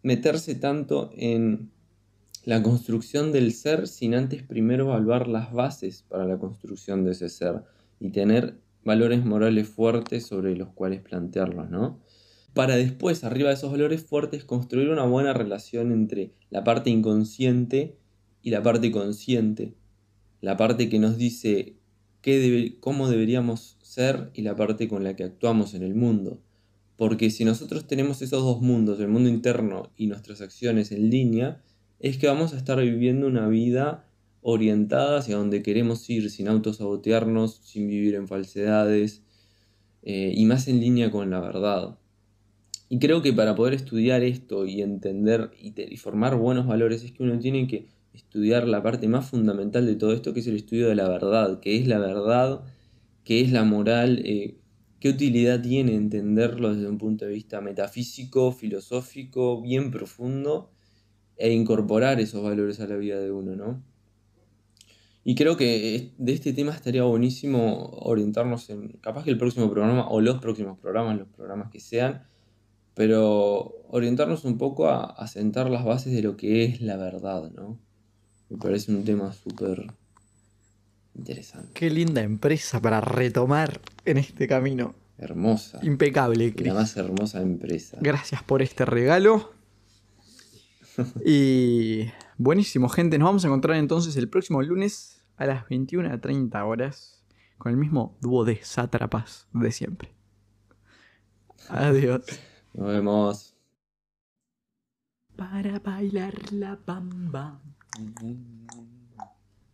[0.03, 1.71] meterse tanto en
[2.45, 7.29] la construcción del ser sin antes primero evaluar las bases para la construcción de ese
[7.29, 7.63] ser
[7.99, 11.99] y tener valores morales fuertes sobre los cuales plantearlos, ¿no?
[12.53, 17.97] Para después, arriba de esos valores fuertes, construir una buena relación entre la parte inconsciente
[18.41, 19.73] y la parte consciente.
[20.41, 21.75] La parte que nos dice
[22.21, 26.39] qué cómo deberíamos ser y la parte con la que actuamos en el mundo.
[26.95, 31.61] Porque si nosotros tenemos esos dos mundos, el mundo interno y nuestras acciones en línea,
[31.99, 34.07] es que vamos a estar viviendo una vida
[34.41, 39.23] orientada hacia donde queremos ir, sin autosabotearnos, sin vivir en falsedades
[40.03, 41.97] eh, y más en línea con la verdad.
[42.89, 47.23] Y creo que para poder estudiar esto y entender y, formar buenos valores es que
[47.23, 50.89] uno tiene que estudiar la parte más fundamental de todo esto, que es el estudio
[50.89, 52.63] de la verdad, que es la verdad,
[53.23, 54.57] que es la moral, eh,
[54.99, 60.71] ¿Qué utilidad tiene entenderlo desde un punto de vista metafísico, filosófico, bien profundo,
[61.37, 63.83] e incorporar esos valores a la vida de uno, ¿no?
[65.23, 70.09] Y creo que de este tema estaría buenísimo orientarnos en, capaz que el próximo programa,
[70.09, 72.23] o los próximos programas, los programas que sean,
[72.95, 77.51] pero orientarnos un poco a, a sentar las bases de lo que es la verdad,
[77.51, 77.79] ¿no?
[78.49, 79.87] Me parece un tema súper
[81.17, 81.71] Interesante.
[81.73, 84.93] Qué linda empresa para retomar en este camino.
[85.17, 85.79] Hermosa.
[85.81, 86.53] Impecable.
[86.57, 87.97] La más hermosa empresa.
[88.01, 89.51] Gracias por este regalo.
[91.25, 92.05] y
[92.37, 93.17] buenísimo, gente.
[93.17, 97.25] Nos vamos a encontrar entonces el próximo lunes a las 21.30 horas
[97.57, 100.11] con el mismo dúo de sátrapas de siempre.
[101.69, 102.21] Adiós.
[102.75, 103.55] Nos vemos.
[105.35, 107.59] Para bailar la bamba.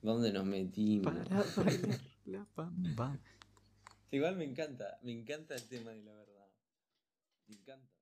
[0.01, 1.13] ¿Dónde nos metimos?
[1.13, 3.19] Para bailar la bamba.
[4.11, 6.47] Igual me encanta, me encanta el tema de la verdad.
[7.47, 7.92] Me encanta.